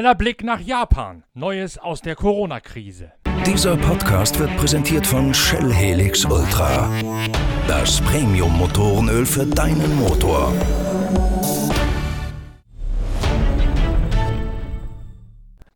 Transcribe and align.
Schneller 0.00 0.14
Blick 0.14 0.42
nach 0.42 0.60
Japan. 0.60 1.24
Neues 1.34 1.76
aus 1.76 2.00
der 2.00 2.14
Corona-Krise. 2.14 3.12
Dieser 3.44 3.76
Podcast 3.76 4.38
wird 4.38 4.56
präsentiert 4.56 5.06
von 5.06 5.34
Shell 5.34 5.70
Helix 5.70 6.24
Ultra. 6.24 6.88
Das 7.68 8.00
Premium-Motorenöl 8.00 9.26
für 9.26 9.44
deinen 9.44 9.94
Motor. 9.96 10.54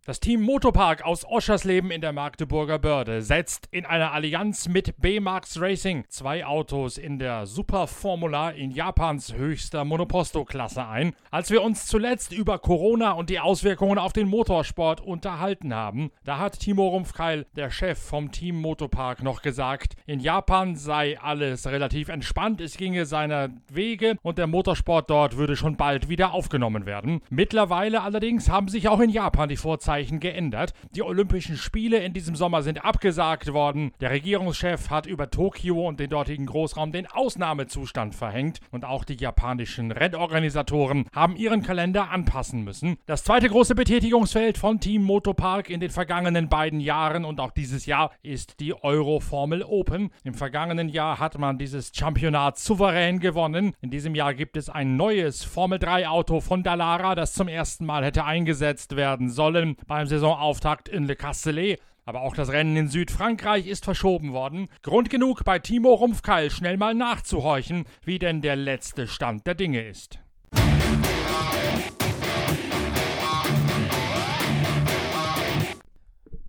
Das 0.06 0.20
Team 0.20 0.42
Motopark 0.42 1.02
aus 1.06 1.24
Oschersleben 1.24 1.90
in 1.90 2.02
der 2.02 2.12
Magdeburger 2.12 2.78
Börde 2.78 3.22
setzt 3.22 3.68
in 3.70 3.86
einer 3.86 4.12
Allianz 4.12 4.68
mit 4.68 5.00
B-Max 5.00 5.58
Racing 5.58 6.04
zwei 6.10 6.44
Autos 6.44 6.98
in 6.98 7.18
der 7.18 7.46
Super 7.46 7.86
Formula 7.86 8.50
in 8.50 8.70
Japans 8.70 9.32
höchster 9.32 9.82
Monoposto-Klasse 9.86 10.86
ein. 10.86 11.14
Als 11.30 11.50
wir 11.50 11.62
uns 11.62 11.86
zuletzt 11.86 12.34
über 12.34 12.58
Corona 12.58 13.12
und 13.12 13.30
die 13.30 13.40
Auswirkungen 13.40 13.96
auf 13.96 14.12
den 14.12 14.28
Motorsport 14.28 15.00
unterhalten 15.00 15.72
haben, 15.72 16.10
da 16.22 16.38
hat 16.38 16.60
Timo 16.60 16.86
Rumpfkeil, 16.88 17.46
der 17.56 17.70
Chef 17.70 17.98
vom 17.98 18.30
Team 18.30 18.60
Motopark, 18.60 19.22
noch 19.22 19.40
gesagt, 19.40 19.94
in 20.04 20.20
Japan 20.20 20.76
sei 20.76 21.18
alles 21.18 21.66
relativ 21.66 22.10
entspannt, 22.10 22.60
es 22.60 22.76
ginge 22.76 23.06
seiner 23.06 23.48
Wege 23.72 24.18
und 24.20 24.36
der 24.36 24.48
Motorsport 24.48 25.08
dort 25.08 25.38
würde 25.38 25.56
schon 25.56 25.78
bald 25.78 26.10
wieder 26.10 26.34
aufgenommen 26.34 26.84
werden. 26.84 27.22
Mittlerweile 27.30 28.02
allerdings 28.02 28.50
haben 28.50 28.68
sich 28.68 28.88
auch 28.88 29.00
in 29.00 29.08
Japan 29.08 29.48
die 29.48 29.56
Vorzeichen 29.56 29.93
Vorzeichen 29.94 30.18
geändert. 30.18 30.74
Die 30.96 31.02
Olympischen 31.02 31.56
Spiele 31.56 31.98
in 31.98 32.12
diesem 32.12 32.34
Sommer 32.34 32.62
sind 32.62 32.84
abgesagt 32.84 33.52
worden. 33.52 33.92
Der 34.00 34.10
Regierungschef 34.10 34.90
hat 34.90 35.06
über 35.06 35.30
Tokio 35.30 35.86
und 35.86 36.00
den 36.00 36.10
dortigen 36.10 36.46
Großraum 36.46 36.90
den 36.90 37.06
Ausnahmezustand 37.06 38.16
verhängt 38.16 38.58
und 38.72 38.84
auch 38.84 39.04
die 39.04 39.14
japanischen 39.14 39.92
Rennorganisatoren 39.92 41.04
haben 41.14 41.36
ihren 41.36 41.62
Kalender 41.62 42.10
anpassen 42.10 42.64
müssen. 42.64 42.96
Das 43.06 43.22
zweite 43.22 43.48
große 43.48 43.76
Betätigungsfeld 43.76 44.58
von 44.58 44.80
Team 44.80 45.04
Motopark 45.04 45.70
in 45.70 45.78
den 45.78 45.90
vergangenen 45.90 46.48
beiden 46.48 46.80
Jahren 46.80 47.24
und 47.24 47.38
auch 47.38 47.52
dieses 47.52 47.86
Jahr 47.86 48.10
ist 48.22 48.58
die 48.58 48.74
Euro 48.82 49.20
Formel 49.20 49.62
Open. 49.62 50.10
Im 50.24 50.34
vergangenen 50.34 50.88
Jahr 50.88 51.20
hat 51.20 51.38
man 51.38 51.56
dieses 51.56 51.92
Championat 51.94 52.58
souverän 52.58 53.20
gewonnen. 53.20 53.74
In 53.80 53.90
diesem 53.90 54.16
Jahr 54.16 54.34
gibt 54.34 54.56
es 54.56 54.68
ein 54.68 54.96
neues 54.96 55.44
Formel 55.44 55.78
3 55.78 56.08
Auto 56.08 56.40
von 56.40 56.64
Dallara, 56.64 57.14
das 57.14 57.32
zum 57.32 57.46
ersten 57.46 57.86
Mal 57.86 58.04
hätte 58.04 58.24
eingesetzt 58.24 58.96
werden 58.96 59.30
sollen 59.30 59.76
beim 59.86 60.06
Saisonauftakt 60.06 60.88
in 60.88 61.04
Le 61.04 61.16
Castellet. 61.16 61.80
Aber 62.06 62.20
auch 62.20 62.34
das 62.34 62.50
Rennen 62.50 62.76
in 62.76 62.88
Südfrankreich 62.88 63.66
ist 63.66 63.84
verschoben 63.84 64.32
worden. 64.32 64.68
Grund 64.82 65.08
genug, 65.08 65.44
bei 65.44 65.58
Timo 65.58 65.94
Rumpfkeil 65.94 66.50
schnell 66.50 66.76
mal 66.76 66.94
nachzuhorchen, 66.94 67.86
wie 68.04 68.18
denn 68.18 68.42
der 68.42 68.56
letzte 68.56 69.06
Stand 69.06 69.46
der 69.46 69.54
Dinge 69.54 69.86
ist. 69.86 70.18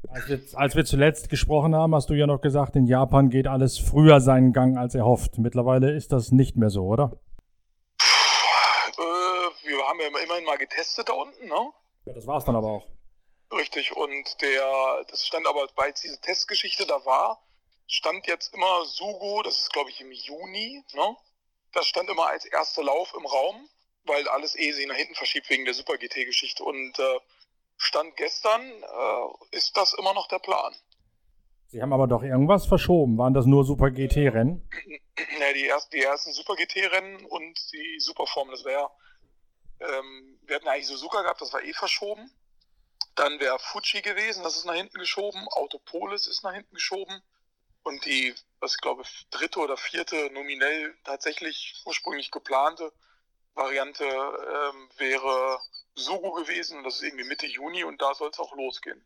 Als 0.09 0.29
wir, 0.29 0.39
als 0.53 0.75
wir, 0.77 0.85
zuletzt 0.85 1.29
gesprochen 1.29 1.75
haben, 1.75 1.93
hast 1.93 2.09
du 2.09 2.13
ja 2.13 2.25
noch 2.25 2.39
gesagt, 2.39 2.77
in 2.77 2.85
Japan 2.85 3.29
geht 3.29 3.47
alles 3.47 3.77
früher 3.77 4.21
seinen 4.21 4.53
Gang 4.53 4.77
als 4.77 4.95
erhofft. 4.95 5.37
Mittlerweile 5.39 5.91
ist 5.91 6.13
das 6.13 6.31
nicht 6.31 6.55
mehr 6.55 6.69
so, 6.69 6.85
oder? 6.85 7.09
Puh, 7.97 9.01
äh, 9.03 9.67
wir 9.67 9.85
haben 9.85 9.99
ja 9.99 10.07
immerhin 10.07 10.45
mal 10.45 10.57
getestet 10.57 11.09
da 11.09 11.13
unten, 11.13 11.47
ne? 11.47 11.69
Ja, 12.05 12.13
das 12.13 12.25
war's 12.27 12.45
dann 12.45 12.55
aber 12.55 12.67
auch. 12.67 12.87
Richtig, 13.51 13.95
und 13.95 14.41
der, 14.41 15.05
das 15.09 15.25
stand 15.25 15.47
aber, 15.47 15.67
weil 15.75 15.93
diese 15.93 16.19
Testgeschichte 16.19 16.85
da 16.85 17.05
war, 17.05 17.41
stand 17.87 18.27
jetzt 18.27 18.53
immer 18.53 18.85
Sugo, 18.85 19.43
das 19.43 19.59
ist 19.59 19.73
glaube 19.73 19.89
ich 19.91 20.01
im 20.01 20.11
Juni, 20.11 20.83
ne? 20.93 21.15
Das 21.73 21.87
stand 21.87 22.09
immer 22.09 22.27
als 22.27 22.45
erster 22.45 22.83
Lauf 22.83 23.13
im 23.15 23.25
Raum, 23.25 23.69
weil 24.05 24.27
alles 24.29 24.55
eh 24.57 24.71
sich 24.71 24.87
nach 24.87 24.95
hinten 24.95 25.15
verschiebt 25.15 25.49
wegen 25.49 25.65
der 25.65 25.73
Super 25.73 25.97
GT-Geschichte. 25.97 26.63
Und 26.63 26.97
äh, 26.97 27.19
Stand 27.77 28.15
gestern 28.15 28.61
äh, 28.61 29.55
ist 29.55 29.75
das 29.75 29.93
immer 29.93 30.13
noch 30.13 30.27
der 30.27 30.39
Plan. 30.39 30.73
Sie 31.67 31.81
haben 31.81 31.91
aber 31.91 32.07
doch 32.07 32.23
irgendwas 32.23 32.65
verschoben. 32.65 33.17
Waren 33.17 33.33
das 33.33 33.45
nur 33.45 33.65
Super 33.65 33.91
GT-Rennen? 33.91 34.67
Ja, 35.39 35.53
die, 35.53 35.65
ersten, 35.67 35.91
die 35.95 36.01
ersten 36.01 36.33
Super 36.33 36.55
GT-Rennen 36.55 37.25
und 37.25 37.71
die 37.71 37.99
Superform, 38.01 38.49
das 38.51 38.65
wäre, 38.65 38.89
ähm, 39.79 40.37
wir 40.43 40.57
hatten 40.57 40.67
eigentlich 40.67 40.87
Suzuka 40.87 41.21
gehabt, 41.21 41.39
das 41.39 41.53
war 41.53 41.63
eh 41.63 41.71
verschoben. 41.71 42.29
Dann 43.15 43.39
wäre 43.39 43.57
Fuji 43.59 44.01
gewesen, 44.01 44.43
das 44.43 44.57
ist 44.57 44.65
nach 44.65 44.75
hinten 44.75 44.99
geschoben. 44.99 45.47
Autopolis 45.51 46.27
ist 46.27 46.43
nach 46.43 46.53
hinten 46.53 46.75
geschoben. 46.75 47.21
Und 47.83 48.05
die, 48.05 48.33
was 48.59 48.75
ich 48.75 48.81
glaube, 48.81 49.03
dritte 49.31 49.59
oder 49.59 49.77
vierte 49.77 50.29
nominell 50.33 50.95
tatsächlich 51.03 51.81
ursprünglich 51.85 52.31
geplante 52.31 52.91
Variante 53.53 54.03
ähm, 54.03 54.89
wäre 54.97 55.59
Sogo 55.95 56.33
gewesen. 56.33 56.83
Das 56.83 56.95
ist 56.95 57.03
irgendwie 57.03 57.27
Mitte 57.27 57.47
Juni 57.47 57.83
und 57.83 58.01
da 58.01 58.13
soll 58.13 58.29
es 58.31 58.39
auch 58.39 58.55
losgehen. 58.55 59.01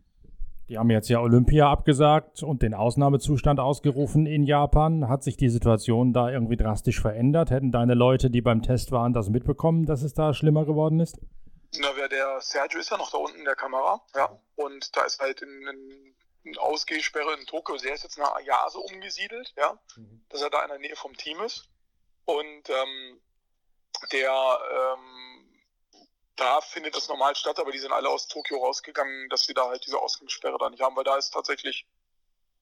Die 0.70 0.78
haben 0.78 0.91
jetzt 0.91 1.09
ja 1.09 1.20
Olympia 1.20 1.70
abgesagt 1.70 2.44
und 2.44 2.62
den 2.62 2.76
Ausnahmezustand 2.76 3.59
ausgerufen 3.59 4.28
in 4.28 4.44
Japan. 4.44 5.09
Hat 5.09 5.24
sich 5.24 5.36
die 5.36 5.50
Situation 5.50 6.14
da 6.14 6.30
irgendwie 6.30 6.58
drastisch 6.58 7.02
verändert? 7.02 7.50
Hätten 7.50 7.72
deine 7.72 7.96
Leute, 7.96 8.30
die 8.30 8.41
beim 8.41 8.62
Test 8.62 8.91
waren, 8.91 9.14
das 9.14 9.30
mitbekommen, 9.30 9.88
dass 9.88 10.03
es 10.03 10.14
da 10.14 10.34
schlimmer 10.34 10.66
geworden 10.66 11.00
ist? 11.00 11.20
Na, 11.78 11.96
wer 11.96 12.09
der 12.09 12.41
Sergio 12.41 12.80
ist 12.80 12.90
ja 12.90 12.97
noch 12.97 13.12
da 13.12 13.18
unten 13.18 13.40
in 13.40 13.46
der 13.46 13.56
Kamera, 13.56 14.02
ja. 14.16 14.40
Und 14.56 14.96
da 14.96 15.03
ist 15.03 15.19
halt 15.19 15.44
eine 15.44 15.74
ein 16.46 16.57
Ausgehsperre 16.57 17.34
in 17.40 17.46
Tokio. 17.46 17.78
Der 17.78 17.94
ist 17.94 18.03
jetzt 18.03 18.18
nach 18.18 18.35
Ayase 18.35 18.80
umgesiedelt, 18.80 19.53
ja, 19.57 19.78
mhm. 19.96 20.22
dass 20.29 20.41
er 20.41 20.50
da 20.50 20.63
in 20.63 20.69
der 20.69 20.79
Nähe 20.79 20.96
vom 20.96 21.16
Team 21.16 21.40
ist. 21.41 21.69
Und 22.25 22.69
ähm, 22.69 23.19
der 24.12 24.31
ähm, 24.31 25.40
da 26.35 26.62
findet 26.62 26.96
das 26.96 27.09
normal 27.09 27.35
statt, 27.35 27.59
aber 27.59 27.72
die 27.72 27.79
sind 27.79 27.91
alle 27.91 28.09
aus 28.09 28.28
Tokio 28.28 28.63
rausgegangen, 28.63 29.28
dass 29.29 29.44
sie 29.44 29.53
da 29.53 29.68
halt 29.68 29.85
diese 29.85 30.00
Ausgangssperre 30.00 30.58
da 30.58 30.69
nicht 30.69 30.81
haben, 30.81 30.96
weil 30.96 31.03
da 31.03 31.18
ist 31.18 31.31
tatsächlich 31.31 31.85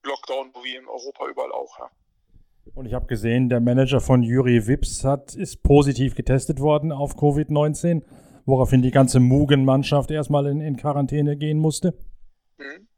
Lockdown, 0.02 0.52
wie 0.62 0.74
in 0.74 0.88
Europa 0.88 1.26
überall 1.28 1.52
auch, 1.52 1.78
ja. 1.78 1.90
Und 2.74 2.86
ich 2.86 2.94
habe 2.94 3.06
gesehen, 3.06 3.48
der 3.48 3.60
Manager 3.60 4.00
von 4.00 4.22
Juri 4.22 4.66
Wips 4.66 5.02
hat, 5.02 5.34
ist 5.34 5.62
positiv 5.62 6.14
getestet 6.14 6.60
worden 6.60 6.92
auf 6.92 7.14
Covid-19 7.14 8.02
woraufhin 8.48 8.80
die 8.80 8.90
ganze 8.90 9.20
Mugen-Mannschaft 9.20 10.10
erstmal 10.10 10.46
in, 10.46 10.60
in, 10.62 10.76
Quarantäne 10.78 11.36
gehen 11.36 11.58
musste. 11.58 11.92
Mhm. 12.56 12.88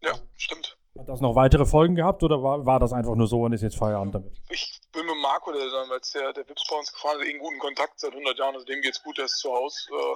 Ja, 0.00 0.14
stimmt. 0.34 0.78
Hat 0.98 1.08
das 1.08 1.20
noch 1.20 1.36
weitere 1.36 1.66
Folgen 1.66 1.94
gehabt 1.94 2.22
oder 2.22 2.42
war, 2.42 2.64
war 2.64 2.80
das 2.80 2.92
einfach 2.92 3.14
nur 3.14 3.26
so 3.26 3.42
und 3.42 3.52
ist 3.52 3.62
jetzt 3.62 3.76
Feierabend 3.76 4.14
damit? 4.14 4.40
Ich 4.48 4.80
bin 4.92 5.04
mit 5.04 5.16
Marco, 5.22 5.52
der 5.52 5.70
damals 5.70 6.12
der, 6.12 6.32
der 6.32 6.48
Wips 6.48 6.66
bei 6.68 6.76
uns 6.76 6.90
gefahren 6.90 7.20
ist, 7.20 7.28
in 7.28 7.38
guten 7.38 7.58
Kontakt 7.58 8.00
seit 8.00 8.12
100 8.12 8.38
Jahren, 8.38 8.54
also 8.54 8.64
dem 8.64 8.80
geht's 8.80 9.02
gut, 9.02 9.18
der 9.18 9.26
ist 9.26 9.38
zu 9.38 9.52
Hause. 9.52 9.76
Äh, 9.90 10.14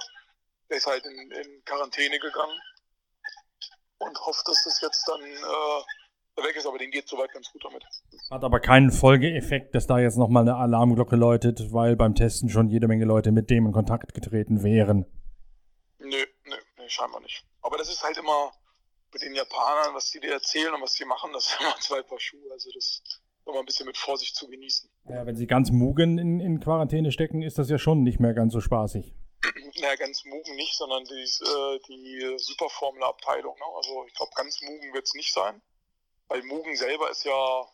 der 0.69 0.77
ist 0.77 0.87
halt 0.87 1.05
in, 1.05 1.31
in 1.31 1.63
Quarantäne 1.63 2.19
gegangen 2.19 2.59
und 3.99 4.19
hofft, 4.21 4.47
dass 4.47 4.63
das 4.63 4.81
jetzt 4.81 5.07
dann 5.07 5.21
äh, 5.21 5.81
weg 6.43 6.55
ist, 6.55 6.65
aber 6.65 6.77
denen 6.77 6.91
geht 6.91 7.07
soweit 7.07 7.31
ganz 7.31 7.51
gut 7.51 7.63
damit. 7.63 7.83
Hat 8.29 8.43
aber 8.43 8.59
keinen 8.59 8.91
Folgeeffekt, 8.91 9.75
dass 9.75 9.87
da 9.87 9.99
jetzt 9.99 10.17
nochmal 10.17 10.43
eine 10.43 10.55
Alarmglocke 10.55 11.15
läutet, 11.15 11.73
weil 11.73 11.95
beim 11.95 12.15
Testen 12.15 12.49
schon 12.49 12.69
jede 12.69 12.87
Menge 12.87 13.05
Leute 13.05 13.31
mit 13.31 13.49
dem 13.49 13.65
in 13.65 13.71
Kontakt 13.71 14.13
getreten 14.13 14.63
wären. 14.63 15.05
Nö, 15.99 16.25
nö, 16.45 16.55
nö, 16.77 16.83
scheinbar 16.87 17.21
nicht. 17.21 17.45
Aber 17.61 17.77
das 17.77 17.89
ist 17.89 18.03
halt 18.03 18.17
immer 18.17 18.51
mit 19.13 19.21
den 19.21 19.33
Japanern, 19.33 19.93
was 19.93 20.11
die 20.11 20.19
dir 20.19 20.33
erzählen 20.33 20.73
und 20.73 20.81
was 20.81 20.93
die 20.93 21.05
machen, 21.05 21.31
das 21.33 21.47
ist 21.47 21.57
immer 21.59 21.75
zwei 21.79 22.01
Paar 22.01 22.19
Schuhe. 22.19 22.51
Also 22.51 22.69
das 22.73 23.01
immer 23.47 23.59
ein 23.59 23.65
bisschen 23.65 23.85
mit 23.85 23.97
Vorsicht 23.97 24.35
zu 24.35 24.47
genießen. 24.47 24.89
Ja, 25.09 25.25
wenn 25.25 25.35
sie 25.35 25.47
ganz 25.47 25.71
Mugen 25.71 26.17
in, 26.17 26.39
in 26.39 26.59
Quarantäne 26.59 27.11
stecken, 27.11 27.41
ist 27.41 27.57
das 27.57 27.69
ja 27.69 27.77
schon 27.77 28.03
nicht 28.03 28.19
mehr 28.19 28.33
ganz 28.33 28.53
so 28.53 28.61
spaßig. 28.61 29.13
naja, 29.81 29.95
ganz 29.95 30.25
Mugen 30.25 30.55
nicht, 30.55 30.75
sondern 30.75 31.03
die, 31.05 31.23
äh, 31.23 31.79
die 31.87 32.37
Superformel-Abteilung. 32.37 33.55
Ne? 33.55 33.65
Also 33.75 34.05
ich 34.07 34.13
glaube, 34.13 34.31
ganz 34.35 34.61
Mugen 34.61 34.93
wird 34.93 35.05
es 35.05 35.13
nicht 35.13 35.33
sein. 35.33 35.61
Weil 36.27 36.43
Mugen 36.43 36.75
selber 36.75 37.09
ist 37.09 37.23
ja, 37.23 37.67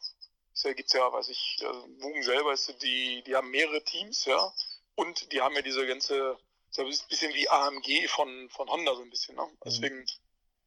ist 0.53 0.63
ja 0.63 0.73
gibt's 0.73 0.93
ja, 0.93 1.11
weiß 1.11 1.29
ich, 1.29 1.63
also 1.65 1.87
Mugen 1.99 2.23
selber 2.23 2.53
ist 2.53 2.81
die, 2.81 3.23
die 3.23 3.35
haben 3.35 3.49
mehrere 3.49 3.83
Teams, 3.83 4.25
ja, 4.25 4.53
und 4.95 5.31
die 5.31 5.41
haben 5.41 5.55
ja 5.55 5.61
diese 5.61 5.85
ganze, 5.87 6.37
so 6.69 6.83
ein 6.83 6.89
bisschen 7.09 7.33
wie 7.33 7.49
AMG 7.49 8.07
von, 8.07 8.49
von 8.49 8.69
Honda 8.69 8.95
so 8.95 9.01
ein 9.01 9.09
bisschen, 9.09 9.35
ne? 9.35 9.43
Mhm. 9.45 9.57
Deswegen 9.65 10.05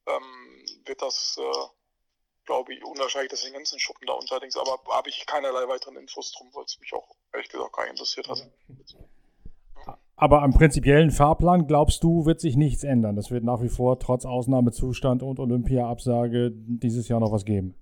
ähm, 0.06 0.66
wird 0.84 1.02
das, 1.02 1.36
äh, 1.38 1.68
glaube 2.44 2.74
ich, 2.74 2.84
unwahrscheinlich, 2.84 3.30
dass 3.30 3.42
den 3.42 3.52
ganzen 3.52 3.78
Schuppen 3.78 4.06
da 4.06 4.14
unterdings, 4.14 4.56
aber 4.56 4.80
habe 4.88 5.08
ich 5.08 5.26
keinerlei 5.26 5.68
weiteren 5.68 5.96
Infos 5.96 6.32
drum, 6.32 6.52
weil 6.54 6.64
es 6.64 6.78
mich 6.80 6.92
auch 6.92 7.16
ehrlich 7.32 7.48
gesagt 7.48 7.72
gar 7.72 7.82
nicht 7.82 7.92
interessiert 7.92 8.28
hat. 8.28 8.48
Aber 10.16 10.42
am 10.42 10.54
prinzipiellen 10.54 11.10
Fahrplan, 11.10 11.66
glaubst 11.66 12.02
du, 12.02 12.24
wird 12.24 12.40
sich 12.40 12.56
nichts 12.56 12.84
ändern? 12.84 13.16
Das 13.16 13.30
wird 13.30 13.44
nach 13.44 13.60
wie 13.60 13.68
vor 13.68 14.00
trotz 14.00 14.24
Ausnahmezustand 14.24 15.22
und 15.22 15.38
Olympia-Absage 15.38 16.52
dieses 16.54 17.08
Jahr 17.08 17.20
noch 17.20 17.32
was 17.32 17.44
geben. 17.44 17.74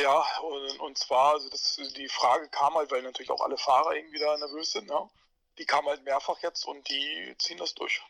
Ja, 0.00 0.24
und, 0.42 0.80
und 0.80 0.98
zwar, 0.98 1.34
also 1.34 1.48
das, 1.48 1.80
die 1.96 2.08
Frage 2.08 2.48
kam 2.48 2.74
halt, 2.74 2.92
weil 2.92 3.02
natürlich 3.02 3.30
auch 3.30 3.40
alle 3.40 3.56
Fahrer 3.56 3.94
irgendwie 3.96 4.18
da 4.18 4.36
nervös 4.36 4.70
sind, 4.72 4.86
ne? 4.86 5.08
die 5.58 5.64
kam 5.64 5.86
halt 5.86 6.04
mehrfach 6.04 6.38
jetzt 6.42 6.64
und 6.66 6.88
die 6.88 7.34
ziehen 7.38 7.58
das 7.58 7.74
durch. 7.74 8.00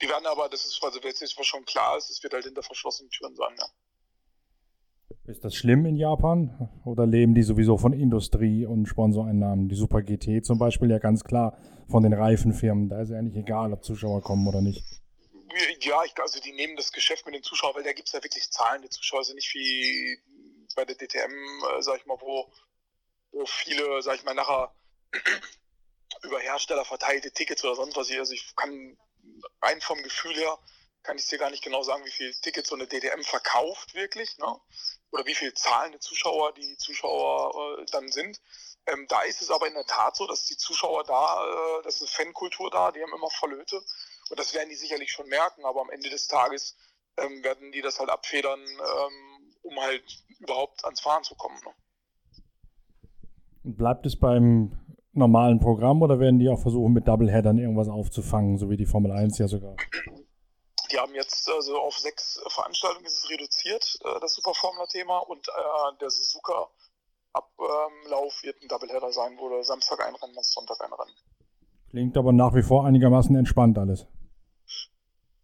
Die 0.00 0.08
werden 0.08 0.26
aber, 0.26 0.48
das 0.48 0.64
ist, 0.64 0.82
also 0.82 1.00
jetzt 1.00 1.20
ist 1.20 1.44
schon 1.44 1.64
klar 1.64 1.96
es 1.96 2.22
wird 2.22 2.32
halt 2.32 2.44
hinter 2.44 2.62
verschlossenen 2.62 3.10
Türen 3.10 3.34
sein, 3.34 3.54
ja. 3.58 3.66
Ist 5.26 5.44
das 5.44 5.54
schlimm 5.54 5.86
in 5.86 5.96
Japan? 5.96 6.68
Oder 6.84 7.06
leben 7.06 7.34
die 7.34 7.42
sowieso 7.42 7.78
von 7.78 7.92
Industrie 7.92 8.66
und 8.66 8.86
Sponsoreinnahmen? 8.86 9.68
Die 9.68 9.74
Super 9.74 10.02
GT 10.02 10.44
zum 10.44 10.58
Beispiel 10.58 10.90
ja 10.90 10.98
ganz 10.98 11.24
klar 11.24 11.58
von 11.88 12.02
den 12.02 12.12
Reifenfirmen. 12.12 12.88
Da 12.88 13.00
ist 13.00 13.10
ja 13.10 13.18
eigentlich 13.18 13.36
egal, 13.36 13.72
ob 13.72 13.84
Zuschauer 13.84 14.22
kommen 14.22 14.46
oder 14.46 14.60
nicht. 14.60 14.84
Ja, 15.80 16.04
ich, 16.04 16.12
also 16.20 16.40
die 16.40 16.52
nehmen 16.52 16.76
das 16.76 16.92
Geschäft 16.92 17.24
mit 17.24 17.34
den 17.34 17.42
Zuschauern, 17.42 17.74
weil 17.74 17.82
da 17.82 17.92
gibt 17.92 18.08
es 18.08 18.12
ja 18.12 18.22
wirklich 18.22 18.50
zahlende 18.50 18.90
Zuschauer, 18.90 19.20
also 19.20 19.34
nicht 19.34 19.52
wie 19.54 20.18
bei 20.76 20.84
der 20.84 20.96
DTM, 20.96 21.32
äh, 21.32 21.82
sag 21.82 21.98
ich 21.98 22.06
mal, 22.06 22.18
wo, 22.20 22.52
wo 23.32 23.46
viele, 23.46 24.02
sag 24.02 24.16
ich 24.16 24.24
mal, 24.24 24.34
nachher 24.34 24.74
über 26.22 26.38
Hersteller 26.38 26.84
verteilte 26.84 27.32
Tickets 27.32 27.64
oder 27.64 27.76
sonst 27.76 27.96
was. 27.96 28.10
Also 28.10 28.34
ich 28.34 28.54
kann 28.54 28.96
rein 29.62 29.80
vom 29.80 30.02
Gefühl 30.02 30.34
her, 30.34 30.58
kann 31.08 31.16
ich 31.16 31.26
dir 31.26 31.38
gar 31.38 31.50
nicht 31.50 31.64
genau 31.64 31.82
sagen, 31.82 32.04
wie 32.04 32.10
viele 32.10 32.34
Tickets 32.42 32.68
so 32.68 32.74
eine 32.74 32.86
DTM 32.86 33.22
verkauft 33.22 33.94
wirklich, 33.94 34.36
ne? 34.36 34.54
oder 35.10 35.24
wie 35.24 35.34
viele 35.34 35.54
zahlende 35.54 35.98
Zuschauer 36.00 36.52
die 36.52 36.76
Zuschauer 36.76 37.78
äh, 37.80 37.86
dann 37.90 38.08
sind. 38.08 38.38
Ähm, 38.84 39.06
da 39.08 39.22
ist 39.22 39.40
es 39.40 39.50
aber 39.50 39.68
in 39.68 39.72
der 39.72 39.86
Tat 39.86 40.16
so, 40.16 40.26
dass 40.26 40.44
die 40.44 40.58
Zuschauer 40.58 41.04
da, 41.04 41.46
äh, 41.46 41.82
das 41.82 41.94
ist 41.94 42.02
eine 42.02 42.26
Fankultur 42.26 42.68
da, 42.70 42.92
die 42.92 43.00
haben 43.00 43.14
immer 43.14 43.30
Verlöte. 43.30 43.76
Und 44.28 44.38
das 44.38 44.52
werden 44.52 44.68
die 44.68 44.74
sicherlich 44.74 45.10
schon 45.10 45.26
merken, 45.28 45.64
aber 45.64 45.80
am 45.80 45.88
Ende 45.88 46.10
des 46.10 46.28
Tages 46.28 46.76
ähm, 47.16 47.42
werden 47.42 47.72
die 47.72 47.80
das 47.80 47.98
halt 47.98 48.10
abfedern, 48.10 48.60
ähm, 48.60 49.54
um 49.62 49.80
halt 49.80 50.04
überhaupt 50.40 50.84
ans 50.84 51.00
Fahren 51.00 51.24
zu 51.24 51.34
kommen. 51.36 51.58
Ne? 51.64 51.72
Bleibt 53.62 54.04
es 54.04 54.18
beim 54.18 54.78
normalen 55.14 55.58
Programm 55.58 56.02
oder 56.02 56.20
werden 56.20 56.38
die 56.38 56.50
auch 56.50 56.60
versuchen, 56.60 56.92
mit 56.92 57.08
Doubleheadern 57.08 57.56
irgendwas 57.56 57.88
aufzufangen, 57.88 58.58
so 58.58 58.68
wie 58.68 58.76
die 58.76 58.84
Formel 58.84 59.10
1 59.10 59.38
ja 59.38 59.48
sogar? 59.48 59.74
Die 60.90 60.98
haben 60.98 61.14
jetzt 61.14 61.48
also 61.48 61.78
auf 61.80 61.98
sechs 61.98 62.40
Veranstaltungen 62.48 63.06
ist 63.06 63.18
es 63.18 63.30
reduziert, 63.30 63.98
äh, 64.04 64.20
das 64.20 64.34
Super 64.34 64.54
Formula-Thema, 64.54 65.18
und 65.18 65.48
äh, 65.48 65.98
der 66.00 66.10
Suzuka 66.10 66.68
Ablauf 67.32 68.42
wird 68.42 68.62
ein 68.62 68.68
Doubleheader 68.68 69.12
sein, 69.12 69.36
wo 69.38 69.48
der 69.48 69.62
Samstag 69.62 70.04
ein 70.04 70.14
Rennen 70.14 70.36
ist, 70.36 70.52
Sonntag 70.52 70.80
ein 70.80 70.92
Rennen. 70.92 71.14
Klingt 71.90 72.16
aber 72.16 72.32
nach 72.32 72.54
wie 72.54 72.62
vor 72.62 72.86
einigermaßen 72.86 73.34
entspannt 73.36 73.78
alles. 73.78 74.06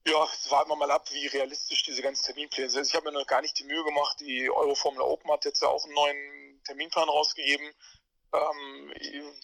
Ja, 0.06 0.25
es 0.25 0.50
warten 0.50 0.70
wir 0.70 0.76
mal 0.76 0.91
ab, 0.91 1.06
wie 1.12 1.26
realistisch 1.29 1.82
diese 1.85 2.02
ganzen 2.02 2.26
Terminpläne 2.26 2.69
sind. 2.69 2.87
Ich 2.87 2.94
habe 2.94 3.11
mir 3.11 3.19
noch 3.19 3.26
gar 3.26 3.41
nicht 3.41 3.58
die 3.58 3.64
Mühe 3.64 3.82
gemacht. 3.85 4.20
Die 4.20 4.50
Euroformel 4.50 5.00
Open 5.00 5.31
hat 5.31 5.46
jetzt 5.46 5.62
ja 5.62 5.69
auch 5.69 5.85
einen 5.85 5.94
neuen 5.94 6.62
Terminplan 6.64 7.08
rausgegeben. 7.08 7.67
Ähm, 8.32 8.93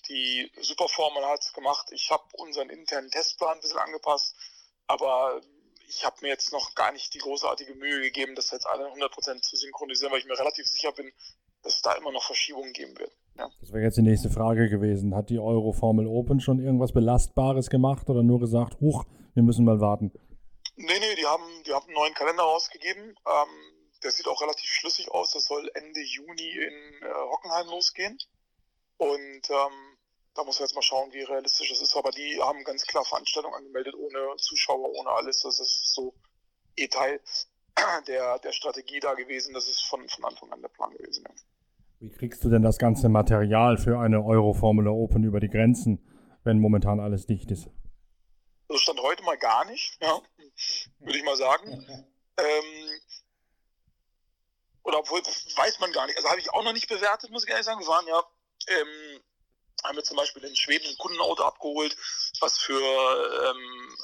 die 0.09 0.53
Superformel 0.61 1.25
hat 1.25 1.41
es 1.41 1.53
gemacht. 1.55 1.89
Ich 1.93 2.11
habe 2.11 2.25
unseren 2.35 2.69
internen 2.69 3.11
Testplan 3.11 3.55
ein 3.55 3.61
bisschen 3.61 3.79
angepasst. 3.79 4.37
Aber 4.87 5.41
ich 5.91 6.05
habe 6.05 6.17
mir 6.23 6.29
jetzt 6.29 6.53
noch 6.53 6.75
gar 6.75 6.93
nicht 6.93 7.13
die 7.15 7.19
großartige 7.19 7.75
Mühe 7.75 8.01
gegeben, 8.01 8.35
das 8.37 8.51
jetzt 8.53 8.67
alle 8.67 8.87
100% 8.87 9.43
zu 9.43 9.57
synchronisieren, 9.57 10.13
weil 10.13 10.21
ich 10.21 10.27
mir 10.27 10.39
relativ 10.39 10.67
sicher 10.67 10.93
bin, 10.93 11.11
dass 11.63 11.75
es 11.75 11.83
da 11.83 11.95
immer 11.95 12.13
noch 12.13 12.25
Verschiebungen 12.25 12.73
geben 12.73 12.97
wird. 12.97 13.11
Ja. 13.37 13.51
Das 13.61 13.73
wäre 13.73 13.83
jetzt 13.83 13.99
die 13.99 14.03
nächste 14.03 14.31
Frage 14.31 14.69
gewesen. 14.69 15.15
Hat 15.15 15.31
die 15.31 15.41
Euro 15.41 15.73
Formel 15.73 16.07
Open 16.07 16.41
schon 16.41 16.61
irgendwas 16.61 16.93
Belastbares 16.93 17.71
gemacht 17.71 18.09
oder 18.09 18.23
nur 18.23 18.39
gesagt, 18.39 18.81
huch, 18.81 19.05
wir 19.35 19.43
müssen 19.43 19.65
mal 19.65 19.81
warten? 19.81 20.13
Nee, 20.77 20.87
nee, 20.87 21.15
die 21.17 21.27
haben, 21.27 21.45
die 21.67 21.73
haben 21.73 21.87
einen 21.87 21.95
neuen 21.95 22.15
Kalender 22.15 22.45
rausgegeben. 22.45 23.03
Ähm, 23.27 23.49
der 24.03 24.13
sieht 24.13 24.29
auch 24.29 24.41
relativ 24.41 24.71
schlüssig 24.71 25.11
aus. 25.11 25.33
Das 25.33 25.45
soll 25.45 25.71
Ende 25.75 26.01
Juni 26.01 26.51
in 26.51 27.03
äh, 27.03 27.13
Hockenheim 27.31 27.67
losgehen. 27.67 28.17
Und 28.97 29.51
ähm, 29.51 29.99
da 30.35 30.45
muss 30.45 30.59
man 30.59 30.67
jetzt 30.67 30.75
mal 30.75 30.83
schauen, 30.83 31.13
wie 31.13 31.23
realistisch 31.23 31.71
das 31.71 31.81
ist. 31.81 31.97
Aber 31.97 32.11
die 32.11 32.41
haben 32.41 32.65
ganz 32.65 32.87
klar 32.87 33.05
Veranstaltungen 33.05 33.55
angemeldet, 33.55 33.95
ohne 33.95 34.37
Zuschauer, 34.37 34.91
ohne 34.93 35.11
alles. 35.11 35.43
Das 35.43 35.61
ist 35.61 35.93
so 35.95 36.15
eh 36.77 36.89
Teil 36.89 37.21
der, 38.07 38.39
der 38.39 38.53
Strategie 38.53 39.01
da 39.01 39.15
gewesen. 39.15 39.55
Das 39.55 39.69
ist 39.69 39.83
von, 39.83 40.09
von 40.09 40.25
Anfang 40.25 40.53
an 40.53 40.63
der 40.63 40.69
Plan 40.69 40.91
gewesen. 40.93 41.25
Ja. 41.29 41.35
Wie 42.01 42.11
kriegst 42.11 42.43
du 42.45 42.49
denn 42.49 42.63
das 42.63 42.79
ganze 42.79 43.09
Material 43.09 43.77
für 43.77 43.99
eine 43.99 44.25
Euro-Formula 44.25 44.91
Open 44.91 45.23
über 45.23 45.39
die 45.39 45.51
Grenzen, 45.51 46.03
wenn 46.45 46.59
momentan 46.59 46.99
alles 46.99 47.27
dicht 47.27 47.51
ist? 47.51 47.69
Also 48.69 48.79
stand 48.79 49.03
heute 49.03 49.23
mal 49.25 49.37
gar 49.37 49.67
nicht, 49.67 49.99
ja, 50.01 50.19
würde 51.01 51.19
ich 51.19 51.25
mal 51.25 51.37
sagen. 51.37 51.71
Ähm, 52.39 53.01
oder 54.83 55.01
obwohl, 55.01 55.21
weiß 55.21 55.81
man 55.81 55.93
gar 55.93 56.07
nicht. 56.07 56.17
Also 56.17 56.31
habe 56.31 56.41
ich 56.41 56.51
auch 56.55 56.65
noch 56.65 56.73
nicht 56.73 56.89
bewertet, 56.89 57.31
muss 57.31 57.45
ich 57.45 57.51
ehrlich 57.51 57.67
sagen. 57.67 57.81
Wir 57.81 57.89
waren 57.89 58.07
ja, 58.07 58.23
ähm, 58.69 59.20
haben 59.85 59.97
wir 59.97 60.05
zum 60.05 60.17
Beispiel 60.17 60.45
in 60.45 60.57
Schweden 60.57 60.89
ein 60.89 60.99
Kundenauto 60.99 61.45
abgeholt, 61.45 61.97
was 62.41 62.59
für 62.59 62.81
ähm, 63.45 63.97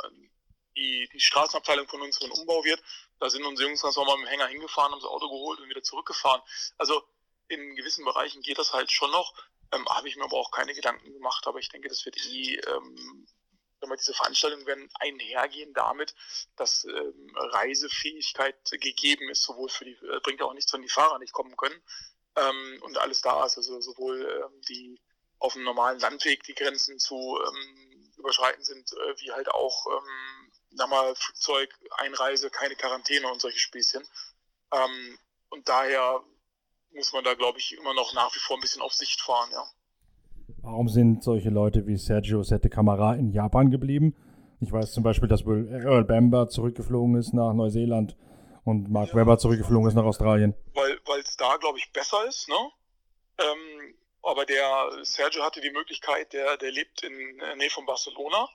die, 0.77 1.09
die 1.13 1.21
Straßenabteilung 1.21 1.89
von 1.89 2.03
uns 2.03 2.19
für 2.19 2.25
einen 2.25 2.33
Umbau 2.33 2.65
wird. 2.65 2.83
Da 3.19 3.31
sind 3.31 3.45
unsere 3.45 3.69
Jungs 3.69 3.83
ganz 3.83 3.97
normal 3.97 4.19
mit 4.19 4.27
dem 4.27 4.31
Hänger 4.31 4.49
hingefahren, 4.49 4.93
haben 4.93 5.01
das 5.01 5.09
Auto 5.09 5.29
geholt 5.29 5.61
und 5.61 5.69
wieder 5.69 5.83
zurückgefahren. 5.83 6.43
Also 6.77 7.03
in 7.49 7.77
gewissen 7.77 8.05
Bereichen 8.05 8.43
geht 8.43 8.59
das 8.59 8.73
halt 8.73 8.91
schon 8.91 9.11
noch. 9.11 9.35
Ähm, 9.73 9.87
Habe 9.89 10.09
ich 10.09 10.17
mir 10.17 10.25
aber 10.25 10.37
auch 10.37 10.51
keine 10.51 10.75
Gedanken 10.75 11.13
gemacht. 11.13 11.47
Aber 11.47 11.59
ich 11.59 11.69
denke, 11.69 11.89
das 11.89 12.05
wird 12.05 12.17
eh, 12.17 12.57
ähm, 12.57 13.27
diese 13.99 14.15
Veranstaltungen 14.15 14.67
werden 14.67 14.89
einhergehen 14.95 15.73
damit, 15.73 16.15
dass 16.57 16.85
ähm, 16.85 17.33
Reisefähigkeit 17.37 18.57
gegeben 18.71 19.29
ist, 19.29 19.43
sowohl 19.45 19.69
für 19.69 19.85
die, 19.85 19.93
äh, 19.93 20.21
bringt 20.23 20.43
auch 20.43 20.55
nichts, 20.55 20.73
wenn 20.73 20.83
die 20.83 20.89
Fahrer 20.89 21.19
nicht 21.19 21.33
kommen 21.33 21.57
können 21.57 21.81
ähm, 22.37 22.79
und 22.83 22.99
alles 22.99 23.21
da 23.21 23.45
ist. 23.45 23.57
Also 23.57 23.81
sowohl 23.81 24.23
ähm, 24.45 24.61
die 24.69 25.01
auf 25.47 25.55
dem 25.55 25.65
normalen 25.65 25.99
Landweg 26.01 26.43
die 26.45 26.55
Grenzen 26.55 26.99
zu 26.99 27.15
ähm, 27.17 28.13
überschreiten 28.19 28.63
sind, 28.63 28.93
äh, 28.93 29.21
wie 29.21 29.33
halt 29.33 29.49
auch 29.49 29.87
ähm, 29.87 30.37
sag 30.77 30.91
mal, 30.91 31.15
Flugzeug, 31.15 31.69
Einreise, 31.99 32.51
keine 32.51 32.75
Quarantäne 32.75 33.27
und 33.31 33.41
solche 33.41 33.59
Späßchen. 33.59 34.03
Ähm, 34.73 35.19
und 35.51 35.69
daher 35.69 36.21
muss 36.95 37.13
man 37.13 37.25
da, 37.25 37.35
glaube 37.35 37.59
ich, 37.59 37.77
immer 37.79 37.95
noch 37.95 38.15
nach 38.15 38.35
wie 38.35 38.39
vor 38.39 38.57
ein 38.57 38.61
bisschen 38.61 38.83
auf 38.83 38.93
Sicht 38.93 39.21
fahren, 39.21 39.49
ja. 39.53 39.65
Warum 40.63 40.89
sind 40.89 41.23
solche 41.23 41.51
Leute 41.51 41.87
wie 41.87 41.97
Sergio 41.97 42.43
Sette 42.43 42.69
Camara 42.69 43.15
in 43.15 43.31
Japan 43.31 43.71
geblieben? 43.71 44.17
Ich 44.61 44.73
weiß 44.73 44.93
zum 44.93 45.03
Beispiel, 45.03 45.29
dass 45.29 45.43
Earl 45.43 46.05
Bamber 46.05 46.49
zurückgeflogen 46.49 47.17
ist 47.17 47.35
nach 47.35 47.53
Neuseeland 47.53 48.17
und 48.65 48.91
Mark 48.91 49.11
ja, 49.11 49.17
Webber 49.17 49.39
zurückgeflogen 49.39 49.89
ist 49.89 49.95
nach 49.95 50.05
Australien. 50.05 50.55
Weil 50.75 51.21
es 51.21 51.37
da, 51.37 51.57
glaube 51.57 51.79
ich, 51.79 51.93
besser 51.93 52.27
ist, 52.27 52.49
ne? 52.49 52.57
Ähm, 53.39 53.95
aber 54.23 54.45
der 54.45 54.91
Sergio 55.03 55.45
hatte 55.45 55.61
die 55.61 55.71
Möglichkeit, 55.71 56.33
der, 56.33 56.57
der 56.57 56.71
lebt 56.71 57.03
in 57.03 57.39
der 57.39 57.57
Nähe 57.57 57.71
von 57.71 57.87
Barcelona 57.87 58.49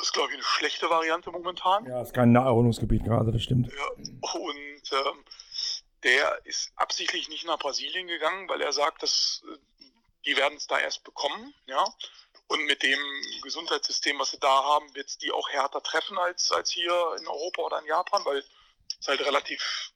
das 0.00 0.08
ist, 0.08 0.12
glaube 0.14 0.30
ich, 0.30 0.36
eine 0.36 0.44
schlechte 0.44 0.88
Variante 0.88 1.30
momentan. 1.30 1.84
Ja, 1.84 2.00
ist 2.00 2.14
kein 2.14 2.32
Naherholungsgebiet 2.32 3.04
gerade, 3.04 3.30
das 3.32 3.42
stimmt. 3.42 3.70
Ja, 3.70 3.86
und 3.86 4.92
ähm, 4.92 5.24
der 6.02 6.40
ist 6.44 6.72
absichtlich 6.76 7.28
nicht 7.28 7.46
nach 7.46 7.58
Brasilien 7.58 8.06
gegangen, 8.06 8.48
weil 8.48 8.62
er 8.62 8.72
sagt, 8.72 9.02
dass 9.02 9.42
äh, 9.46 9.58
die 10.24 10.36
werden 10.38 10.56
es 10.56 10.66
da 10.66 10.78
erst 10.78 11.04
bekommen, 11.04 11.54
ja. 11.66 11.84
Und 12.48 12.64
mit 12.64 12.82
dem 12.82 12.98
Gesundheitssystem, 13.42 14.18
was 14.18 14.30
sie 14.30 14.40
da 14.40 14.64
haben, 14.64 14.92
wird 14.94 15.08
es 15.08 15.18
die 15.18 15.30
auch 15.30 15.50
härter 15.50 15.82
treffen 15.82 16.18
als, 16.18 16.50
als 16.50 16.70
hier 16.70 16.92
in 17.20 17.28
Europa 17.28 17.62
oder 17.62 17.78
in 17.80 17.86
Japan, 17.86 18.24
weil 18.24 18.42
es 19.00 19.06
halt 19.06 19.20
relativ 19.20 19.92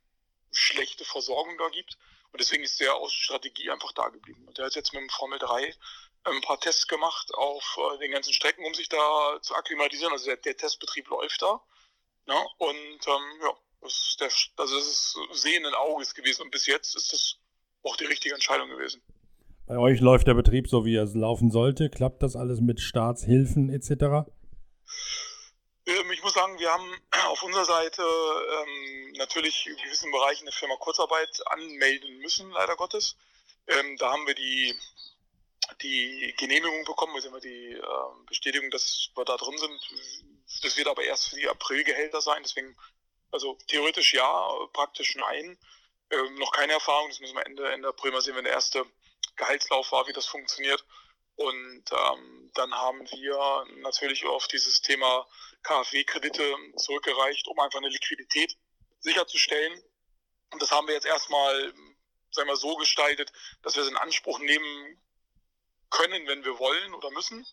schlechte 0.52 1.04
Versorgung 1.04 1.56
da 1.58 1.68
gibt. 1.70 1.96
Und 2.34 2.40
deswegen 2.40 2.64
ist 2.64 2.80
der 2.80 2.96
aus 2.96 3.12
Strategie 3.12 3.70
einfach 3.70 3.92
da 3.92 4.08
geblieben. 4.08 4.42
Und 4.48 4.58
der 4.58 4.66
hat 4.66 4.74
jetzt 4.74 4.92
mit 4.92 5.00
dem 5.00 5.08
Formel 5.08 5.38
3 5.38 5.72
ein 6.24 6.40
paar 6.40 6.58
Tests 6.58 6.88
gemacht 6.88 7.32
auf 7.32 7.78
äh, 7.78 7.98
den 7.98 8.10
ganzen 8.10 8.32
Strecken, 8.32 8.64
um 8.64 8.74
sich 8.74 8.88
da 8.88 9.38
zu 9.40 9.54
akklimatisieren. 9.54 10.12
Also 10.12 10.24
der, 10.26 10.38
der 10.38 10.56
Testbetrieb 10.56 11.06
läuft 11.10 11.42
da. 11.42 11.60
Ne? 12.26 12.34
Und 12.58 13.06
ähm, 13.06 13.40
ja, 13.40 13.54
das 13.82 13.92
ist, 13.92 14.20
der, 14.20 14.30
also 14.56 14.74
das 14.74 14.84
ist 14.84 15.16
sehenden 15.30 15.74
Auges 15.74 16.12
gewesen. 16.12 16.42
Und 16.42 16.50
bis 16.50 16.66
jetzt 16.66 16.96
ist 16.96 17.12
das 17.12 17.36
auch 17.84 17.96
die 17.96 18.06
richtige 18.06 18.34
Entscheidung 18.34 18.68
gewesen. 18.68 19.00
Bei 19.68 19.78
euch 19.78 20.00
läuft 20.00 20.26
der 20.26 20.34
Betrieb 20.34 20.66
so, 20.68 20.84
wie 20.84 20.96
er 20.96 21.06
laufen 21.06 21.52
sollte. 21.52 21.88
Klappt 21.88 22.20
das 22.24 22.34
alles 22.34 22.60
mit 22.60 22.80
Staatshilfen 22.80 23.70
etc.? 23.70 24.28
Ähm, 25.86 26.10
ich 26.12 26.22
muss 26.22 26.34
sagen, 26.34 26.58
wir 26.58 26.72
haben 26.72 27.02
auf 27.26 27.42
unserer 27.42 27.64
Seite 27.64 28.02
ähm, 28.02 29.12
natürlich 29.16 29.66
in 29.66 29.76
gewissen 29.76 30.10
Bereichen 30.10 30.44
eine 30.44 30.52
Firma 30.52 30.76
Kurzarbeit 30.76 31.40
anmelden 31.46 32.18
müssen, 32.18 32.50
leider 32.50 32.76
Gottes. 32.76 33.16
Ähm, 33.66 33.96
da 33.98 34.12
haben 34.12 34.26
wir 34.26 34.34
die 34.34 34.74
die 35.80 36.34
Genehmigung 36.36 36.84
bekommen, 36.84 37.14
also 37.14 37.28
immer 37.28 37.40
die 37.40 37.72
äh, 37.72 38.26
Bestätigung, 38.26 38.70
dass 38.70 39.08
wir 39.14 39.24
da 39.24 39.36
drin 39.36 39.56
sind. 39.56 39.80
Das 40.62 40.76
wird 40.76 40.88
aber 40.88 41.02
erst 41.04 41.28
für 41.28 41.36
die 41.36 41.48
Aprilgehälter 41.48 42.20
sein, 42.20 42.42
deswegen, 42.42 42.76
also 43.30 43.56
theoretisch 43.66 44.14
ja, 44.14 44.50
praktisch 44.72 45.14
nein. 45.16 45.58
Ähm, 46.10 46.34
noch 46.34 46.52
keine 46.52 46.74
Erfahrung, 46.74 47.08
das 47.08 47.20
müssen 47.20 47.36
wir 47.36 47.46
Ende, 47.46 47.72
Ende 47.72 47.88
April 47.88 48.12
mal 48.12 48.20
sehen, 48.20 48.36
wenn 48.36 48.44
der 48.44 48.52
erste 48.52 48.84
Gehaltslauf 49.36 49.90
war, 49.92 50.06
wie 50.06 50.12
das 50.12 50.26
funktioniert. 50.26 50.84
Und 51.36 51.84
ähm, 51.90 52.50
dann 52.54 52.72
haben 52.72 53.00
wir 53.10 53.64
natürlich 53.78 54.24
auf 54.26 54.46
dieses 54.48 54.80
Thema 54.80 55.26
KfW-Kredite 55.62 56.54
zurückgereicht, 56.76 57.48
um 57.48 57.58
einfach 57.58 57.78
eine 57.78 57.88
Liquidität 57.88 58.56
sicherzustellen. 59.00 59.82
Und 60.52 60.62
das 60.62 60.70
haben 60.70 60.86
wir 60.86 60.94
jetzt 60.94 61.06
erstmal 61.06 61.74
sagen 62.34 62.48
wir, 62.48 62.56
so 62.56 62.76
gestaltet, 62.76 63.32
dass 63.62 63.76
wir 63.76 63.82
es 63.82 63.88
in 63.88 63.96
Anspruch 63.96 64.38
nehmen 64.40 65.00
können, 65.90 66.26
wenn 66.26 66.44
wir 66.44 66.58
wollen 66.58 66.94
oder 66.94 67.10
müssen. 67.10 67.46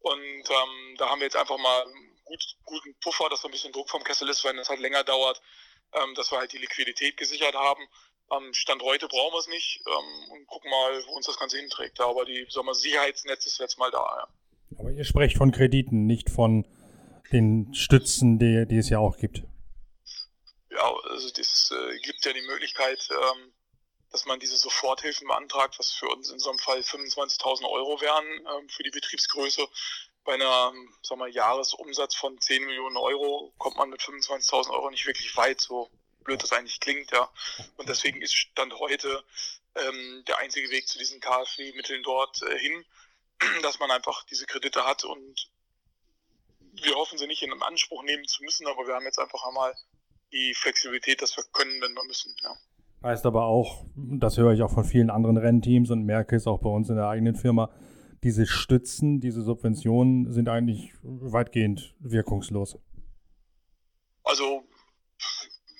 Und 0.00 0.20
ähm, 0.50 0.94
da 0.96 1.10
haben 1.10 1.20
wir 1.20 1.26
jetzt 1.26 1.36
einfach 1.36 1.58
mal 1.58 1.84
gut, 2.24 2.56
guten 2.64 2.98
Puffer, 3.00 3.28
dass 3.28 3.42
so 3.42 3.48
ein 3.48 3.50
bisschen 3.50 3.72
Druck 3.72 3.90
vom 3.90 4.04
Kessel 4.04 4.28
ist, 4.28 4.44
wenn 4.44 4.58
es 4.58 4.68
halt 4.68 4.80
länger 4.80 5.02
dauert, 5.02 5.42
ähm, 5.92 6.14
dass 6.14 6.30
wir 6.30 6.38
halt 6.38 6.52
die 6.52 6.58
Liquidität 6.58 7.16
gesichert 7.16 7.54
haben. 7.54 7.86
Ähm, 8.30 8.52
Stand 8.52 8.82
heute 8.82 9.08
brauchen 9.08 9.32
wir 9.32 9.38
es 9.38 9.48
nicht 9.48 9.82
ähm, 9.86 10.32
und 10.32 10.46
gucken 10.46 10.70
mal, 10.70 11.02
wo 11.06 11.12
uns 11.12 11.26
das 11.26 11.38
Ganze 11.38 11.58
hinträgt. 11.58 12.00
Aber 12.00 12.24
die 12.24 12.46
sagen 12.50 12.66
wir, 12.66 12.74
Sicherheitsnetz 12.74 13.46
ist 13.46 13.58
jetzt 13.58 13.78
mal 13.78 13.90
da. 13.90 13.98
Ja. 13.98 14.28
Aber 14.78 14.90
ihr 14.90 15.04
sprecht 15.04 15.36
von 15.36 15.50
Krediten, 15.50 16.06
nicht 16.06 16.30
von 16.30 16.66
den 17.32 17.74
Stützen, 17.74 18.38
die, 18.38 18.66
die 18.66 18.78
es 18.78 18.88
ja 18.88 18.98
auch 18.98 19.16
gibt. 19.16 19.42
Ja, 20.70 20.94
also 21.10 21.28
es 21.28 21.72
äh, 21.72 21.98
gibt 22.00 22.24
ja 22.24 22.32
die 22.32 22.46
Möglichkeit, 22.46 23.08
ähm, 23.10 23.52
dass 24.10 24.26
man 24.26 24.38
diese 24.40 24.56
Soforthilfen 24.56 25.26
beantragt, 25.26 25.78
was 25.78 25.92
für 25.92 26.08
uns 26.08 26.30
in 26.30 26.38
so 26.38 26.50
einem 26.50 26.58
Fall 26.58 26.80
25.000 26.80 27.68
Euro 27.68 28.00
wären 28.00 28.24
ähm, 28.24 28.68
für 28.68 28.82
die 28.82 28.90
Betriebsgröße. 28.90 29.66
Bei 30.24 30.34
einem 30.34 30.94
sagen 31.02 31.20
wir, 31.20 31.28
Jahresumsatz 31.28 32.14
von 32.14 32.38
10 32.38 32.64
Millionen 32.64 32.96
Euro 32.96 33.52
kommt 33.58 33.76
man 33.76 33.90
mit 33.90 34.00
25.000 34.00 34.70
Euro 34.70 34.90
nicht 34.90 35.06
wirklich 35.06 35.34
weit, 35.36 35.60
so 35.60 35.90
blöd 36.28 36.42
das 36.42 36.52
eigentlich 36.52 36.78
klingt, 36.78 37.10
ja. 37.10 37.28
Und 37.76 37.88
deswegen 37.88 38.20
ist 38.20 38.34
Stand 38.34 38.78
heute 38.78 39.24
ähm, 39.74 40.22
der 40.28 40.38
einzige 40.38 40.70
Weg 40.70 40.86
zu 40.86 40.98
diesen 40.98 41.20
KfW-Mitteln 41.20 42.02
dort 42.02 42.42
äh, 42.42 42.58
hin, 42.58 42.84
dass 43.62 43.80
man 43.80 43.90
einfach 43.90 44.24
diese 44.24 44.46
Kredite 44.46 44.84
hat 44.84 45.04
und 45.04 45.50
wir 46.82 46.94
hoffen 46.94 47.18
sie 47.18 47.26
nicht 47.26 47.42
in 47.42 47.52
Anspruch 47.62 48.04
nehmen 48.04 48.24
zu 48.26 48.44
müssen, 48.44 48.66
aber 48.66 48.86
wir 48.86 48.94
haben 48.94 49.04
jetzt 49.04 49.18
einfach 49.18 49.44
einmal 49.46 49.74
die 50.32 50.54
Flexibilität, 50.54 51.22
dass 51.22 51.36
wir 51.36 51.44
können, 51.52 51.80
wenn 51.80 51.94
wir 51.94 52.04
müssen, 52.04 52.34
ja. 52.42 52.54
Heißt 53.02 53.26
aber 53.26 53.44
auch, 53.44 53.86
das 53.96 54.36
höre 54.36 54.52
ich 54.52 54.62
auch 54.62 54.72
von 54.72 54.84
vielen 54.84 55.08
anderen 55.08 55.38
Rennteams 55.38 55.90
und 55.90 56.04
merke 56.04 56.36
es 56.36 56.46
auch 56.46 56.60
bei 56.60 56.68
uns 56.68 56.90
in 56.90 56.96
der 56.96 57.08
eigenen 57.08 57.36
Firma, 57.36 57.70
diese 58.24 58.46
Stützen, 58.46 59.20
diese 59.20 59.42
Subventionen 59.42 60.32
sind 60.32 60.48
eigentlich 60.48 60.92
weitgehend 61.02 61.94
wirkungslos. 62.00 62.76
Also 64.24 64.64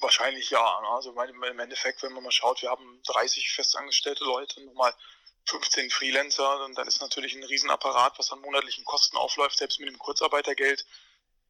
wahrscheinlich 0.00 0.50
ja. 0.50 0.80
Ne? 0.80 0.88
Also 0.88 1.10
im 1.10 1.60
Endeffekt, 1.60 2.02
wenn 2.02 2.12
man 2.12 2.24
mal 2.24 2.32
schaut, 2.32 2.62
wir 2.62 2.70
haben 2.70 3.02
30 3.06 3.50
festangestellte 3.50 4.24
Leute, 4.24 4.62
nochmal 4.64 4.94
15 5.46 5.90
Freelancer, 5.90 6.64
und 6.64 6.76
dann 6.76 6.86
ist 6.86 7.00
natürlich 7.00 7.34
ein 7.34 7.44
Riesenapparat, 7.44 8.18
was 8.18 8.32
an 8.32 8.40
monatlichen 8.40 8.84
Kosten 8.84 9.16
aufläuft, 9.16 9.58
selbst 9.58 9.80
mit 9.80 9.88
dem 9.88 9.98
Kurzarbeitergeld 9.98 10.84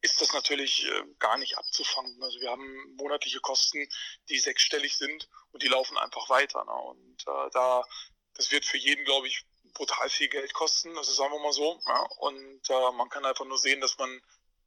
ist 0.00 0.20
das 0.20 0.32
natürlich 0.32 0.86
äh, 0.86 1.02
gar 1.18 1.38
nicht 1.38 1.58
abzufangen. 1.58 2.22
Also 2.22 2.40
wir 2.40 2.50
haben 2.50 2.94
monatliche 2.96 3.40
Kosten, 3.40 3.88
die 4.28 4.38
sechsstellig 4.38 4.96
sind 4.96 5.28
und 5.52 5.62
die 5.62 5.68
laufen 5.68 5.98
einfach 5.98 6.28
weiter. 6.28 6.64
Ne? 6.64 6.72
Und 6.72 7.22
äh, 7.26 7.50
da, 7.52 7.84
das 8.34 8.50
wird 8.50 8.64
für 8.64 8.76
jeden, 8.76 9.04
glaube 9.04 9.26
ich, 9.26 9.44
brutal 9.74 10.08
viel 10.08 10.28
Geld 10.28 10.52
kosten. 10.54 10.96
Also 10.96 11.12
sagen 11.12 11.32
wir 11.32 11.40
mal 11.40 11.52
so. 11.52 11.80
Ja? 11.86 12.02
Und 12.18 12.70
äh, 12.70 12.92
man 12.92 13.08
kann 13.08 13.24
einfach 13.24 13.44
nur 13.44 13.58
sehen, 13.58 13.80
dass 13.80 13.98
man 13.98 14.20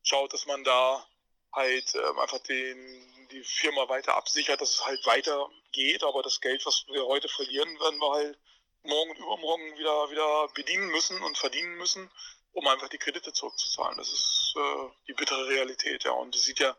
schaut, 0.04 0.34
dass 0.34 0.46
man 0.46 0.64
da 0.64 1.06
halt 1.54 1.96
äh, 1.96 2.20
einfach 2.22 2.40
den, 2.40 3.21
die 3.32 3.44
Firma 3.44 3.90
weiter 3.90 4.16
absichert, 4.16 4.62
dass 4.62 4.72
es 4.72 4.86
halt 4.86 5.06
weitergeht. 5.06 6.04
Aber 6.04 6.22
das 6.22 6.42
Geld, 6.42 6.66
was 6.66 6.86
wir 6.92 7.06
heute 7.06 7.28
verlieren, 7.28 7.80
werden 7.80 8.00
wir 8.00 8.12
halt 8.12 8.40
morgen 8.84 9.12
und 9.12 9.18
übermorgen 9.18 9.78
wieder, 9.78 10.12
wieder 10.12 10.48
bedienen 10.54 10.88
müssen 10.88 11.22
und 11.22 11.38
verdienen 11.38 11.78
müssen 11.78 12.10
um 12.54 12.68
einfach 12.68 12.90
die 12.90 12.98
Kredite 12.98 13.32
zurückzuzahlen. 13.34 13.98
Das 13.98 14.12
ist 14.12 14.56
äh, 14.58 14.90
die 15.08 15.14
bittere 15.14 15.48
Realität, 15.48 16.04
ja. 16.04 16.12
Und 16.12 16.36
es 16.36 16.44
sieht 16.44 16.60
ja, 16.60 16.76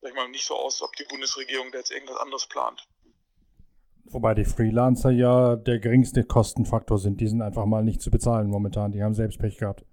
sag 0.00 0.10
ich 0.10 0.16
mal, 0.16 0.28
nicht 0.28 0.44
so 0.44 0.56
aus, 0.56 0.74
als 0.74 0.82
ob 0.82 0.96
die 0.96 1.04
Bundesregierung 1.04 1.70
da 1.72 1.78
jetzt 1.78 1.92
irgendwas 1.92 2.16
anderes 2.16 2.46
plant. 2.46 2.86
Wobei 4.06 4.34
die 4.34 4.44
Freelancer 4.44 5.10
ja 5.10 5.56
der 5.56 5.78
geringste 5.78 6.24
Kostenfaktor 6.24 6.98
sind. 6.98 7.20
Die 7.20 7.28
sind 7.28 7.42
einfach 7.42 7.64
mal 7.64 7.82
nicht 7.82 8.02
zu 8.02 8.10
bezahlen 8.10 8.48
momentan. 8.48 8.92
Die 8.92 9.02
haben 9.02 9.14
selbst 9.14 9.38
Pech 9.38 9.56
gehabt. 9.56 9.84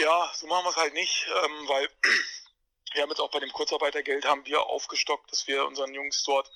Ja, 0.00 0.30
so 0.34 0.46
machen 0.46 0.64
wir 0.64 0.70
es 0.70 0.76
halt 0.76 0.94
nicht, 0.94 1.26
ähm, 1.44 1.68
weil 1.68 1.88
wir 2.94 3.02
haben 3.02 3.10
jetzt 3.10 3.20
auch 3.20 3.30
bei 3.30 3.40
dem 3.40 3.52
Kurzarbeitergeld 3.52 4.24
haben 4.24 4.44
wir 4.46 4.66
aufgestockt, 4.66 5.30
dass 5.32 5.46
wir 5.46 5.66
unseren 5.66 5.94
Jungs 5.94 6.22
dort 6.24 6.50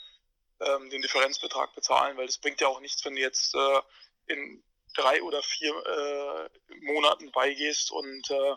ähm, 0.61 0.91
den 0.91 1.03
Differenzbetrag 1.03 1.75
bezahlen, 1.75 2.17
weil 2.17 2.27
es 2.27 2.39
bringt 2.39 2.61
ja 2.61 2.69
auch 2.69 2.81
nichts, 2.81 3.05
wenn 3.05 3.17
du 3.17 3.21
jetzt 3.21 3.55
äh, 3.55 3.81
in 4.27 4.63
drei 4.95 5.23
oder 5.23 5.43
vier 5.43 5.75
äh, 5.75 6.75
Monaten 6.81 7.31
beigehst 7.33 7.91
und 7.91 8.31
äh, 8.31 8.57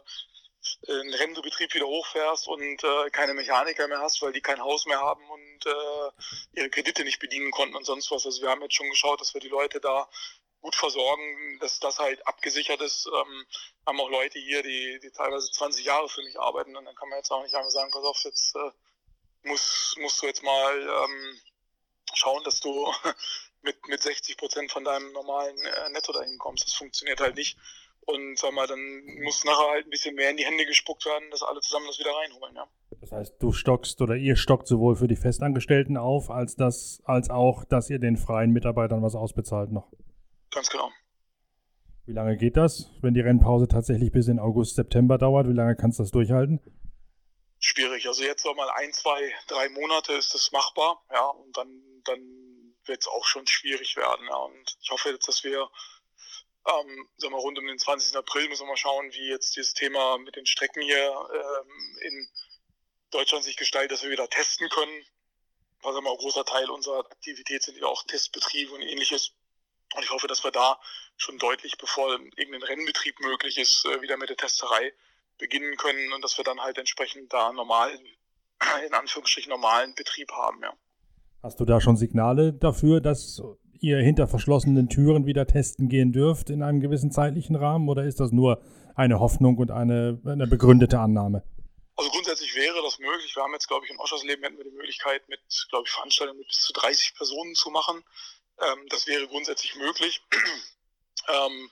einen 0.88 1.14
Rennbetrieb 1.14 1.74
wieder 1.74 1.88
hochfährst 1.88 2.48
und 2.48 2.84
äh, 2.84 3.10
keine 3.12 3.34
Mechaniker 3.34 3.88
mehr 3.88 4.00
hast, 4.00 4.22
weil 4.22 4.34
die 4.34 4.42
kein 4.42 4.62
Haus 4.62 4.86
mehr 4.86 5.00
haben 5.00 5.24
und 5.30 5.66
äh, 5.66 6.60
ihre 6.60 6.70
Kredite 6.70 7.04
nicht 7.04 7.20
bedienen 7.20 7.52
konnten 7.52 7.76
und 7.76 7.86
sonst 7.86 8.12
was. 8.12 8.26
Also 8.26 8.42
wir 8.42 8.50
haben 8.50 8.62
jetzt 8.62 8.76
schon 8.76 8.90
geschaut, 8.90 9.22
dass 9.22 9.34
wir 9.34 9.42
die 9.42 9.48
Leute 9.48 9.80
da 9.80 10.10
gut 10.62 10.76
versorgen, 10.76 11.58
dass 11.60 11.80
das 11.80 12.00
halt 12.00 12.26
abgesichert 12.28 12.82
ist. 12.82 13.08
Ähm, 13.08 13.46
haben 13.86 14.00
auch 14.00 14.10
Leute 14.10 14.40
hier, 14.40 14.62
die, 14.64 15.00
die 15.02 15.12
teilweise 15.12 15.50
20 15.52 15.86
Jahre 15.86 16.10
für 16.10 16.24
mich 16.24 16.40
arbeiten 16.40 16.76
und 16.76 16.86
dann 16.86 16.96
kann 16.96 17.10
man 17.10 17.20
jetzt 17.20 17.32
auch 17.32 17.44
nicht 17.44 17.56
einfach 17.56 17.70
sagen, 17.70 17.92
pass 17.92 18.04
auf, 18.04 18.24
jetzt 18.24 18.56
äh, 18.56 18.72
musst, 19.44 19.98
musst 20.00 20.22
du 20.22 20.28
jetzt 20.28 20.44
mal 20.44 20.82
ähm, 20.82 21.40
schauen, 22.14 22.44
dass 22.44 22.60
du 22.60 22.92
mit, 23.62 23.88
mit 23.88 24.02
60 24.02 24.38
Prozent 24.38 24.72
von 24.72 24.84
deinem 24.84 25.12
normalen 25.14 25.58
äh, 25.58 25.90
Netto 25.90 26.12
dahin 26.12 26.38
kommst. 26.38 26.66
Das 26.66 26.74
funktioniert 26.74 27.20
halt 27.20 27.36
nicht. 27.36 27.58
Und 28.06 28.40
sag 28.40 28.54
mal, 28.54 28.66
dann 28.66 28.80
muss 29.24 29.44
nachher 29.44 29.70
halt 29.70 29.86
ein 29.86 29.92
bisschen 29.92 30.16
mehr 30.16 30.32
in 30.32 30.38
die 30.38 30.46
Hände 30.46 30.66
gespuckt 30.66 31.06
werden, 31.06 31.30
dass 31.30 31.44
alle 31.44 31.60
zusammen 31.62 31.86
das 31.88 32.00
wieder 32.00 32.12
reinholen, 32.12 32.56
ja. 32.56 32.68
Das 33.02 33.12
heißt, 33.12 33.36
du 33.40 33.52
stockst 33.52 34.02
oder 34.02 34.16
ihr 34.16 34.36
stockt 34.36 34.68
sowohl 34.68 34.96
für 34.96 35.08
die 35.08 35.16
Festangestellten 35.16 35.96
auf, 35.96 36.32
als 36.32 36.56
das, 36.56 37.02
als 37.06 37.30
auch, 37.30 37.64
dass 37.66 37.90
ihr 37.90 38.00
den 38.00 38.18
freien 38.18 38.52
Mitarbeitern 38.52 39.04
was 39.04 39.16
ausbezahlt 39.16 39.72
noch. 39.72 39.92
Ganz 40.52 40.70
genau. 40.70 40.92
Wie 42.06 42.14
lange 42.14 42.38
geht 42.38 42.58
das, 42.58 42.90
wenn 43.02 43.14
die 43.14 43.22
Rennpause 43.22 43.68
tatsächlich 43.68 44.12
bis 44.12 44.28
in 44.28 44.40
August, 44.40 44.76
September 44.76 45.18
dauert? 45.18 45.48
Wie 45.48 45.54
lange 45.54 45.76
kannst 45.76 46.00
du 46.00 46.04
das 46.04 46.12
durchhalten? 46.12 46.60
Schwierig. 47.60 48.08
Also 48.08 48.24
jetzt 48.24 48.46
noch 48.46 48.56
mal 48.56 48.70
ein, 48.72 48.92
zwei, 48.94 49.32
drei 49.48 49.70
Monate 49.70 50.14
ist 50.14 50.34
das 50.34 50.52
machbar, 50.52 51.04
ja, 51.12 51.26
und 51.26 51.56
dann, 51.56 51.70
dann 52.06 52.20
wird 52.86 53.02
es 53.02 53.08
auch 53.08 53.26
schon 53.26 53.46
schwierig 53.46 53.96
werden. 53.96 54.26
Ja. 54.28 54.38
Und 54.38 54.78
ich 54.82 54.90
hoffe 54.90 55.10
jetzt, 55.10 55.28
dass 55.28 55.44
wir 55.44 55.70
ähm, 56.68 57.08
sagen 57.18 57.34
wir, 57.34 57.40
rund 57.40 57.58
um 57.58 57.68
den 57.68 57.78
20. 57.78 58.16
April 58.16 58.50
müssen 58.50 58.64
wir 58.64 58.70
mal 58.70 58.78
schauen, 58.78 59.12
wie 59.14 59.30
jetzt 59.30 59.56
dieses 59.56 59.74
Thema 59.74 60.18
mit 60.18 60.36
den 60.36 60.46
Strecken 60.46 60.82
hier 60.82 61.30
ähm, 61.34 61.98
in 62.02 62.30
Deutschland 63.12 63.44
sich 63.44 63.58
gestaltet, 63.58 63.92
dass 63.92 64.04
wir 64.04 64.12
wieder 64.12 64.30
testen 64.30 64.70
können. 64.70 65.06
Was 65.82 65.96
immer 65.96 66.12
ein 66.12 66.18
großer 66.18 66.44
Teil 66.44 66.70
unserer 66.70 67.00
Aktivität 67.00 67.64
sind 67.64 67.78
ja 67.78 67.86
auch 67.86 68.04
Testbetriebe 68.04 68.74
und 68.74 68.82
ähnliches. 68.82 69.32
Und 69.96 70.04
ich 70.04 70.10
hoffe, 70.12 70.28
dass 70.28 70.44
wir 70.44 70.52
da 70.52 70.80
schon 71.18 71.38
deutlich, 71.38 71.78
bevor 71.78 72.12
irgendein 72.38 72.64
Rennbetrieb 72.64 73.20
möglich 73.20 73.58
ist, 73.58 73.86
äh, 73.86 74.02
wieder 74.02 74.18
mit 74.18 74.30
der 74.30 74.38
Testerei 74.38 74.94
beginnen 75.38 75.76
können 75.78 76.14
und 76.14 76.24
dass 76.24 76.38
wir 76.38 76.44
dann 76.44 76.60
halt 76.60 76.78
entsprechend 76.78 77.34
da 77.34 77.52
normalen, 77.52 78.00
in 78.88 78.94
Anführungsstrichen 78.94 79.50
normalen 79.50 79.96
Betrieb 79.96 80.32
haben, 80.32 80.62
ja. 80.62 80.74
Hast 81.42 81.60
du 81.60 81.66
da 81.66 81.80
schon 81.80 81.96
Signale 81.96 82.52
dafür, 82.54 83.00
dass 83.00 83.42
ihr 83.80 83.98
hinter 84.00 84.28
verschlossenen 84.28 84.90
Türen 84.90 85.26
wieder 85.26 85.48
testen 85.48 85.88
gehen 85.88 86.12
dürft 86.12 86.50
in 86.50 86.62
einem 86.62 86.82
gewissen 86.82 87.12
zeitlichen 87.12 87.56
Rahmen 87.56 87.88
oder 87.88 88.04
ist 88.04 88.20
das 88.20 88.32
nur 88.32 88.62
eine 88.96 89.20
Hoffnung 89.20 89.58
und 89.58 89.72
eine, 89.72 90.20
eine 90.26 90.48
begründete 90.48 91.00
Annahme? 91.00 91.44
Also 91.96 92.12
grundsätzlich 92.12 92.56
wäre 92.56 92.82
das 92.84 93.00
möglich. 93.00 93.36
Wir 93.36 93.44
haben 93.44 93.54
jetzt, 93.54 93.68
glaube 93.68 93.86
ich, 93.86 93.92
in 93.92 94.00
Oschersleben 94.00 94.44
hätten 94.44 94.58
wir 94.58 94.66
die 94.66 94.76
Möglichkeit, 94.76 95.28
mit, 95.30 95.40
glaube 95.70 95.86
ich, 95.86 95.92
Veranstaltungen 95.92 96.40
mit 96.40 96.48
bis 96.48 96.60
zu 96.60 96.74
30 96.74 97.16
Personen 97.16 97.56
zu 97.56 97.70
machen. 97.70 98.04
Ähm, 98.62 98.86
das 98.90 99.08
wäre 99.08 99.28
grundsätzlich 99.28 99.76
möglich. 99.76 100.22
ähm, 101.28 101.70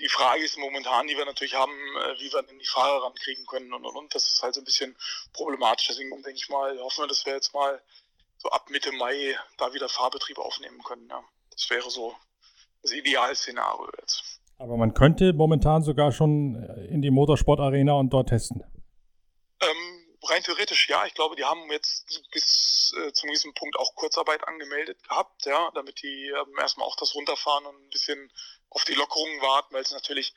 die 0.00 0.08
Frage 0.08 0.42
ist 0.42 0.58
momentan, 0.58 1.06
die 1.06 1.16
wir 1.16 1.24
natürlich 1.24 1.54
haben, 1.54 1.72
äh, 1.72 2.20
wie 2.20 2.32
wir 2.32 2.42
denn 2.42 2.58
die 2.58 2.66
Fahrer 2.66 3.04
rankriegen 3.04 3.46
können 3.46 3.72
und, 3.72 3.84
und, 3.84 3.96
und. 3.96 4.14
Das 4.14 4.26
ist 4.26 4.42
halt 4.42 4.54
so 4.54 4.60
ein 4.60 4.64
bisschen 4.64 4.96
problematisch. 5.32 5.86
Deswegen 5.88 6.10
denke 6.10 6.32
ich 6.32 6.48
mal, 6.48 6.78
hoffen 6.80 7.04
wir, 7.04 7.08
dass 7.08 7.24
wir 7.24 7.34
jetzt 7.34 7.54
mal 7.54 7.80
so 8.38 8.48
ab 8.50 8.68
Mitte 8.70 8.92
Mai 8.92 9.36
da 9.58 9.72
wieder 9.72 9.88
Fahrbetrieb 9.88 10.38
aufnehmen 10.38 10.82
können. 10.82 11.08
Ja. 11.08 11.22
Das 11.50 11.70
wäre 11.70 11.90
so 11.90 12.14
das 12.82 12.92
Idealszenario 12.92 13.88
jetzt. 14.00 14.40
Aber 14.58 14.76
man 14.76 14.94
könnte 14.94 15.32
momentan 15.32 15.82
sogar 15.82 16.12
schon 16.12 16.56
äh, 16.56 16.86
in 16.86 17.02
die 17.02 17.10
Motorsportarena 17.10 17.92
und 17.92 18.10
dort 18.10 18.28
testen. 18.28 18.64
Rein 20.24 20.42
theoretisch 20.42 20.88
ja. 20.88 21.04
Ich 21.06 21.14
glaube, 21.14 21.36
die 21.36 21.44
haben 21.44 21.70
jetzt 21.70 22.22
bis 22.30 22.94
äh, 22.96 23.12
zum 23.12 23.28
gewissen 23.28 23.54
Punkt 23.54 23.76
auch 23.76 23.94
Kurzarbeit 23.94 24.46
angemeldet 24.46 25.02
gehabt, 25.02 25.44
ja, 25.46 25.70
damit 25.74 26.02
die 26.02 26.28
ähm, 26.28 26.58
erstmal 26.58 26.86
auch 26.86 26.96
das 26.96 27.14
runterfahren 27.14 27.66
und 27.66 27.76
ein 27.76 27.90
bisschen 27.90 28.32
auf 28.70 28.84
die 28.84 28.94
Lockerungen 28.94 29.40
warten, 29.42 29.74
weil 29.74 29.82
es 29.82 29.92
natürlich 29.92 30.34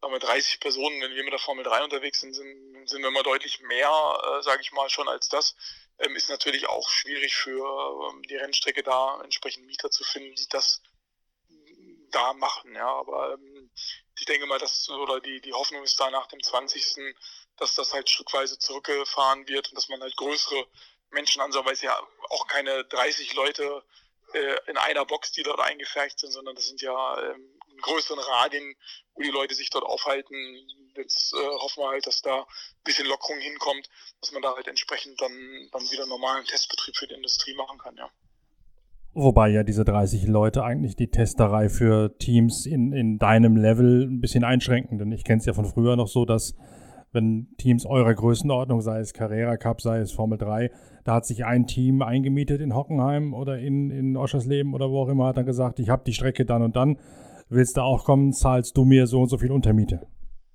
sagen 0.00 0.14
wir 0.14 0.20
30 0.20 0.60
Personen, 0.60 1.00
wenn 1.02 1.14
wir 1.14 1.24
mit 1.24 1.32
der 1.32 1.38
Formel 1.38 1.62
3 1.62 1.84
unterwegs 1.84 2.20
sind, 2.20 2.32
sind, 2.32 2.88
sind 2.88 3.02
wir 3.02 3.08
immer 3.08 3.22
deutlich 3.22 3.60
mehr, 3.60 3.88
äh, 3.88 4.42
sage 4.42 4.62
ich 4.62 4.72
mal, 4.72 4.88
schon 4.88 5.08
als 5.08 5.28
das 5.28 5.54
ähm, 6.00 6.16
ist 6.16 6.30
natürlich 6.30 6.68
auch 6.68 6.88
schwierig 6.88 7.36
für 7.36 8.10
ähm, 8.10 8.22
die 8.22 8.36
Rennstrecke 8.36 8.82
da 8.82 9.20
entsprechend 9.22 9.66
Mieter 9.66 9.90
zu 9.90 10.04
finden, 10.04 10.34
die 10.34 10.48
das 10.48 10.82
da 12.10 12.32
machen. 12.34 12.74
Ja, 12.74 12.86
aber 12.86 13.34
ähm, 13.34 13.70
ich 14.18 14.24
denke 14.24 14.46
mal, 14.46 14.58
dass 14.58 14.88
oder 14.88 15.20
die, 15.20 15.40
die 15.40 15.52
Hoffnung 15.52 15.82
ist 15.82 16.00
da 16.00 16.10
nach 16.10 16.26
dem 16.26 16.42
20. 16.42 17.14
dass 17.60 17.74
das 17.74 17.92
halt 17.92 18.08
stückweise 18.08 18.58
zurückgefahren 18.58 19.46
wird 19.46 19.68
und 19.68 19.76
dass 19.76 19.88
man 19.88 20.00
halt 20.00 20.16
größere 20.16 20.66
Menschenanzahl, 21.10 21.64
weil 21.64 21.74
es 21.74 21.82
ja 21.82 21.96
auch 22.30 22.46
keine 22.46 22.84
30 22.84 23.34
Leute 23.34 23.82
äh, 24.32 24.56
in 24.70 24.76
einer 24.76 25.04
Box, 25.04 25.32
die 25.32 25.42
dort 25.42 25.60
eingefercht 25.60 26.18
sind, 26.18 26.32
sondern 26.32 26.54
das 26.54 26.66
sind 26.66 26.80
ja 26.80 27.30
ähm, 27.30 27.60
größeren 27.82 28.18
Radien, 28.18 28.74
wo 29.14 29.22
die 29.22 29.30
Leute 29.30 29.54
sich 29.54 29.70
dort 29.70 29.84
aufhalten. 29.84 30.34
Jetzt 30.96 31.34
äh, 31.34 31.36
hoffen 31.36 31.82
wir 31.82 31.88
halt, 31.88 32.06
dass 32.06 32.22
da 32.22 32.40
ein 32.40 32.44
bisschen 32.84 33.06
Lockerung 33.06 33.38
hinkommt, 33.38 33.88
dass 34.20 34.32
man 34.32 34.42
da 34.42 34.54
halt 34.54 34.68
entsprechend 34.68 35.20
dann, 35.20 35.68
dann 35.72 35.82
wieder 35.90 36.06
normalen 36.06 36.44
Testbetrieb 36.44 36.96
für 36.96 37.06
die 37.06 37.14
Industrie 37.14 37.54
machen 37.54 37.78
kann, 37.78 37.96
ja. 37.96 38.10
Wobei 39.12 39.48
ja 39.48 39.64
diese 39.64 39.84
30 39.84 40.26
Leute 40.28 40.62
eigentlich 40.62 40.94
die 40.94 41.10
Testerei 41.10 41.68
für 41.68 42.16
Teams 42.18 42.64
in, 42.64 42.92
in 42.92 43.18
deinem 43.18 43.56
Level 43.56 44.04
ein 44.04 44.20
bisschen 44.20 44.44
einschränken. 44.44 44.98
Denn 44.98 45.10
ich 45.10 45.24
kenne 45.24 45.40
es 45.40 45.46
ja 45.46 45.52
von 45.52 45.64
früher 45.64 45.96
noch 45.96 46.06
so, 46.06 46.24
dass 46.24 46.54
wenn 47.12 47.48
Teams 47.58 47.86
eurer 47.86 48.14
Größenordnung, 48.14 48.80
sei 48.80 49.00
es 49.00 49.12
Carrera 49.12 49.56
Cup, 49.56 49.80
sei 49.80 49.98
es 49.98 50.12
Formel 50.12 50.38
3, 50.38 50.70
da 51.04 51.14
hat 51.14 51.26
sich 51.26 51.44
ein 51.44 51.66
Team 51.66 52.02
eingemietet 52.02 52.60
in 52.60 52.74
Hockenheim 52.74 53.34
oder 53.34 53.58
in, 53.58 53.90
in 53.90 54.16
Oschersleben 54.16 54.74
oder 54.74 54.90
wo 54.90 55.02
auch 55.02 55.08
immer, 55.08 55.26
hat 55.26 55.36
dann 55.36 55.46
gesagt, 55.46 55.80
ich 55.80 55.88
habe 55.88 56.04
die 56.04 56.14
Strecke 56.14 56.44
dann 56.44 56.62
und 56.62 56.76
dann, 56.76 56.98
willst 57.48 57.76
du 57.76 57.82
auch 57.82 58.04
kommen, 58.04 58.32
zahlst 58.32 58.76
du 58.76 58.84
mir 58.84 59.06
so 59.06 59.20
und 59.20 59.28
so 59.28 59.38
viel 59.38 59.50
Untermiete. 59.50 60.06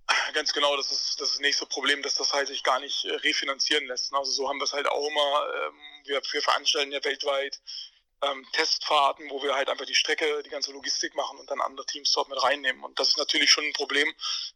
Ganz 0.33 0.53
genau, 0.53 0.75
das 0.77 0.91
ist 0.91 1.19
das, 1.19 1.39
nächste 1.39 1.65
Problem, 1.65 2.01
dass 2.01 2.15
das 2.15 2.33
halt 2.33 2.47
sich 2.47 2.63
gar 2.63 2.79
nicht 2.79 3.05
äh, 3.05 3.13
refinanzieren 3.15 3.85
lässt. 3.85 4.13
Also 4.13 4.31
so 4.31 4.49
haben 4.49 4.57
wir 4.57 4.63
es 4.63 4.73
halt 4.73 4.87
auch 4.87 5.07
immer, 5.07 5.67
ähm, 5.67 5.73
wir, 6.05 6.21
wir 6.31 6.41
veranstalten 6.41 6.91
ja 6.91 7.03
weltweit 7.03 7.61
ähm, 8.21 8.45
Testfahrten, 8.53 9.29
wo 9.29 9.41
wir 9.43 9.55
halt 9.55 9.69
einfach 9.69 9.85
die 9.85 9.95
Strecke, 9.95 10.41
die 10.43 10.49
ganze 10.49 10.71
Logistik 10.71 11.15
machen 11.15 11.37
und 11.37 11.49
dann 11.49 11.61
andere 11.61 11.85
Teams 11.85 12.11
dort 12.11 12.29
mit 12.29 12.41
reinnehmen. 12.41 12.83
Und 12.83 12.99
das 12.99 13.09
ist 13.09 13.17
natürlich 13.17 13.51
schon 13.51 13.65
ein 13.65 13.73
Problem, 13.73 14.13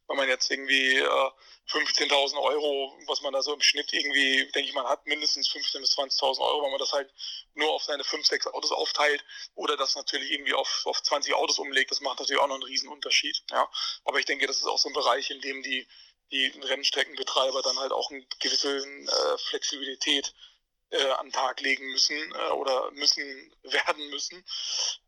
wenn 0.08 0.18
man 0.18 0.28
jetzt 0.28 0.50
irgendwie 0.50 0.98
äh, 0.98 1.32
15.000 1.70 2.42
Euro, 2.42 2.98
was 3.06 3.22
man 3.22 3.34
da 3.34 3.42
so 3.42 3.54
im 3.54 3.62
Schnitt 3.62 3.94
irgendwie, 3.94 4.50
denke 4.51 4.70
ich 4.70 4.74
mal, 4.74 4.88
hat, 4.88 5.06
mindestens 5.06 5.50
15.000 5.50 5.80
bis 5.82 5.98
20.000 5.98 6.39
Euro, 6.39 6.63
wenn 6.63 6.72
man 6.72 6.80
das 6.80 6.94
halt 6.94 7.12
nur 7.54 7.72
auf 7.72 7.84
seine 7.84 8.04
5, 8.04 8.25
6 8.25 8.48
Autos 8.48 8.72
aufteilt 8.72 9.24
oder 9.56 9.78
das 9.78 9.96
natürlich 9.96 10.32
irgendwie 10.32 10.54
auf, 10.54 10.84
auf 10.86 11.01
20 11.04 11.34
Autos 11.36 11.60
umlegt, 11.60 11.92
das 11.92 12.01
macht 12.01 12.20
natürlich 12.20 12.42
auch 12.42 12.48
noch 12.48 12.56
einen 12.56 12.63
riesen 12.63 12.89
Unterschied. 12.89 13.39
Ja. 13.51 13.70
Aber 14.06 14.20
ich 14.20 14.25
denke, 14.25 14.48
das 14.48 14.58
ist 14.58 14.66
auch 14.66 14.80
so 14.80 14.89
ein 14.89 14.94
Bereich, 14.94 15.30
in 15.30 15.42
dem 15.42 15.62
die, 15.62 15.88
die 16.32 16.48
Rennstreckenbetreiber 16.48 17.62
dann 17.62 17.78
halt 17.78 17.92
auch 17.92 18.10
eine 18.10 18.25
gewisse 18.39 18.78
äh, 18.78 19.38
Flexibilität 19.38 20.34
äh, 20.91 21.12
an 21.19 21.27
den 21.27 21.31
Tag 21.31 21.62
legen 21.62 21.86
müssen 21.91 22.15
äh, 22.15 22.51
oder 22.53 22.91
müssen 22.91 23.24
werden 23.63 24.10
müssen, 24.10 24.43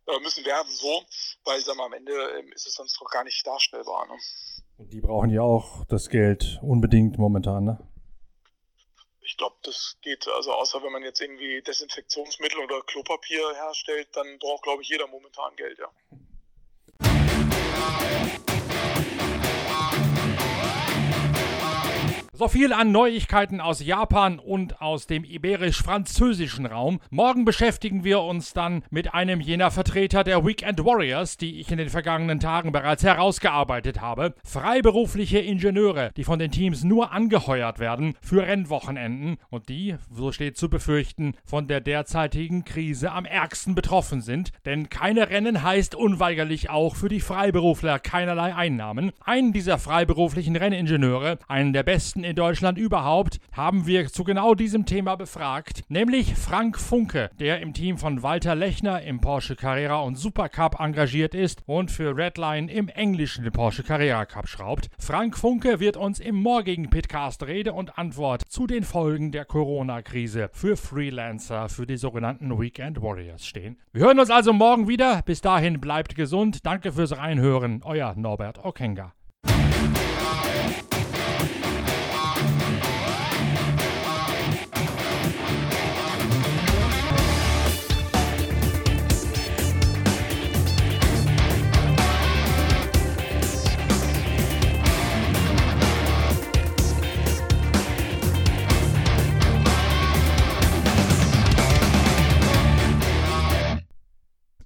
äh, 0.07 0.19
müssen 0.19 0.45
werden 0.45 0.71
so, 0.71 1.03
weil 1.43 1.59
sag 1.61 1.75
mal, 1.75 1.85
am 1.85 1.93
Ende 1.93 2.13
ähm, 2.39 2.51
ist 2.53 2.67
es 2.67 2.73
sonst 2.73 2.99
doch 2.99 3.09
gar 3.09 3.23
nicht 3.23 3.45
darstellbar. 3.45 4.07
Ne? 4.07 4.17
Und 4.77 4.93
die 4.93 5.01
brauchen 5.01 5.29
ja 5.29 5.41
auch 5.41 5.85
das 5.85 6.09
Geld 6.09 6.59
unbedingt 6.61 7.17
momentan, 7.17 7.65
ne? 7.65 7.87
Ich 9.23 9.37
glaube, 9.37 9.55
das 9.63 9.97
geht, 10.01 10.27
also 10.27 10.51
außer 10.53 10.83
wenn 10.83 10.91
man 10.91 11.03
jetzt 11.03 11.21
irgendwie 11.21 11.61
Desinfektionsmittel 11.61 12.59
oder 12.59 12.81
Klopapier 12.81 13.53
herstellt, 13.53 14.09
dann 14.13 14.39
braucht, 14.39 14.63
glaube 14.63 14.81
ich, 14.81 14.89
jeder 14.89 15.07
momentan 15.07 15.55
Geld, 15.55 15.79
ja. 15.79 15.89
So 22.41 22.47
viel 22.47 22.73
an 22.73 22.91
Neuigkeiten 22.91 23.61
aus 23.61 23.85
Japan 23.85 24.39
und 24.39 24.81
aus 24.81 25.05
dem 25.05 25.23
iberisch-französischen 25.23 26.65
Raum. 26.65 26.99
Morgen 27.11 27.45
beschäftigen 27.45 28.03
wir 28.03 28.21
uns 28.21 28.53
dann 28.53 28.81
mit 28.89 29.13
einem 29.13 29.41
jener 29.41 29.69
Vertreter 29.69 30.23
der 30.23 30.43
Weekend 30.43 30.83
Warriors, 30.83 31.37
die 31.37 31.59
ich 31.59 31.71
in 31.71 31.77
den 31.77 31.89
vergangenen 31.89 32.39
Tagen 32.39 32.71
bereits 32.71 33.03
herausgearbeitet 33.03 34.01
habe. 34.01 34.33
Freiberufliche 34.43 35.37
Ingenieure, 35.37 36.09
die 36.17 36.23
von 36.23 36.39
den 36.39 36.49
Teams 36.49 36.83
nur 36.83 37.11
angeheuert 37.11 37.77
werden 37.77 38.15
für 38.23 38.41
Rennwochenenden 38.41 39.37
und 39.51 39.69
die, 39.69 39.97
so 40.11 40.31
steht 40.31 40.57
zu 40.57 40.67
befürchten, 40.67 41.35
von 41.45 41.67
der 41.67 41.79
derzeitigen 41.79 42.65
Krise 42.65 43.11
am 43.11 43.25
ärgsten 43.25 43.75
betroffen 43.75 44.21
sind. 44.21 44.51
Denn 44.65 44.89
keine 44.89 45.29
Rennen 45.29 45.61
heißt 45.61 45.93
unweigerlich 45.93 46.71
auch 46.71 46.95
für 46.95 47.07
die 47.07 47.21
Freiberufler 47.21 47.99
keinerlei 47.99 48.55
Einnahmen. 48.55 49.11
Einen 49.23 49.53
dieser 49.53 49.77
freiberuflichen 49.77 50.55
Renningenieure, 50.55 51.37
einen 51.47 51.73
der 51.73 51.83
besten 51.83 52.30
in 52.31 52.35
Deutschland 52.37 52.77
überhaupt, 52.77 53.39
haben 53.51 53.85
wir 53.85 54.07
zu 54.07 54.23
genau 54.23 54.55
diesem 54.55 54.85
Thema 54.85 55.17
befragt, 55.17 55.83
nämlich 55.89 56.33
Frank 56.35 56.79
Funke, 56.79 57.29
der 57.41 57.59
im 57.59 57.73
Team 57.73 57.97
von 57.97 58.23
Walter 58.23 58.55
Lechner 58.55 59.01
im 59.01 59.19
Porsche 59.19 59.57
Carrera 59.57 59.99
und 59.99 60.15
Supercup 60.15 60.79
engagiert 60.79 61.35
ist 61.35 61.61
und 61.65 61.91
für 61.91 62.15
Redline 62.15 62.71
im 62.71 62.87
englischen 62.87 63.51
Porsche 63.51 63.83
Carrera 63.83 64.25
Cup 64.25 64.47
schraubt. 64.47 64.89
Frank 64.97 65.37
Funke 65.37 65.81
wird 65.81 65.97
uns 65.97 66.21
im 66.21 66.35
morgigen 66.35 66.89
Pitcast 66.89 67.43
Rede 67.43 67.73
und 67.73 67.97
Antwort 67.97 68.43
zu 68.47 68.65
den 68.65 68.83
Folgen 68.83 69.33
der 69.33 69.43
Corona-Krise 69.43 70.49
für 70.53 70.77
Freelancer, 70.77 71.67
für 71.67 71.85
die 71.85 71.97
sogenannten 71.97 72.57
Weekend 72.57 73.01
Warriors 73.01 73.45
stehen. 73.45 73.77
Wir 73.91 74.05
hören 74.05 74.19
uns 74.19 74.29
also 74.29 74.53
morgen 74.53 74.87
wieder. 74.87 75.21
Bis 75.23 75.41
dahin 75.41 75.81
bleibt 75.81 76.15
gesund. 76.15 76.65
Danke 76.65 76.93
fürs 76.93 77.17
Reinhören. 77.17 77.81
Euer 77.83 78.15
Norbert 78.15 78.63
Okenga. 78.63 79.11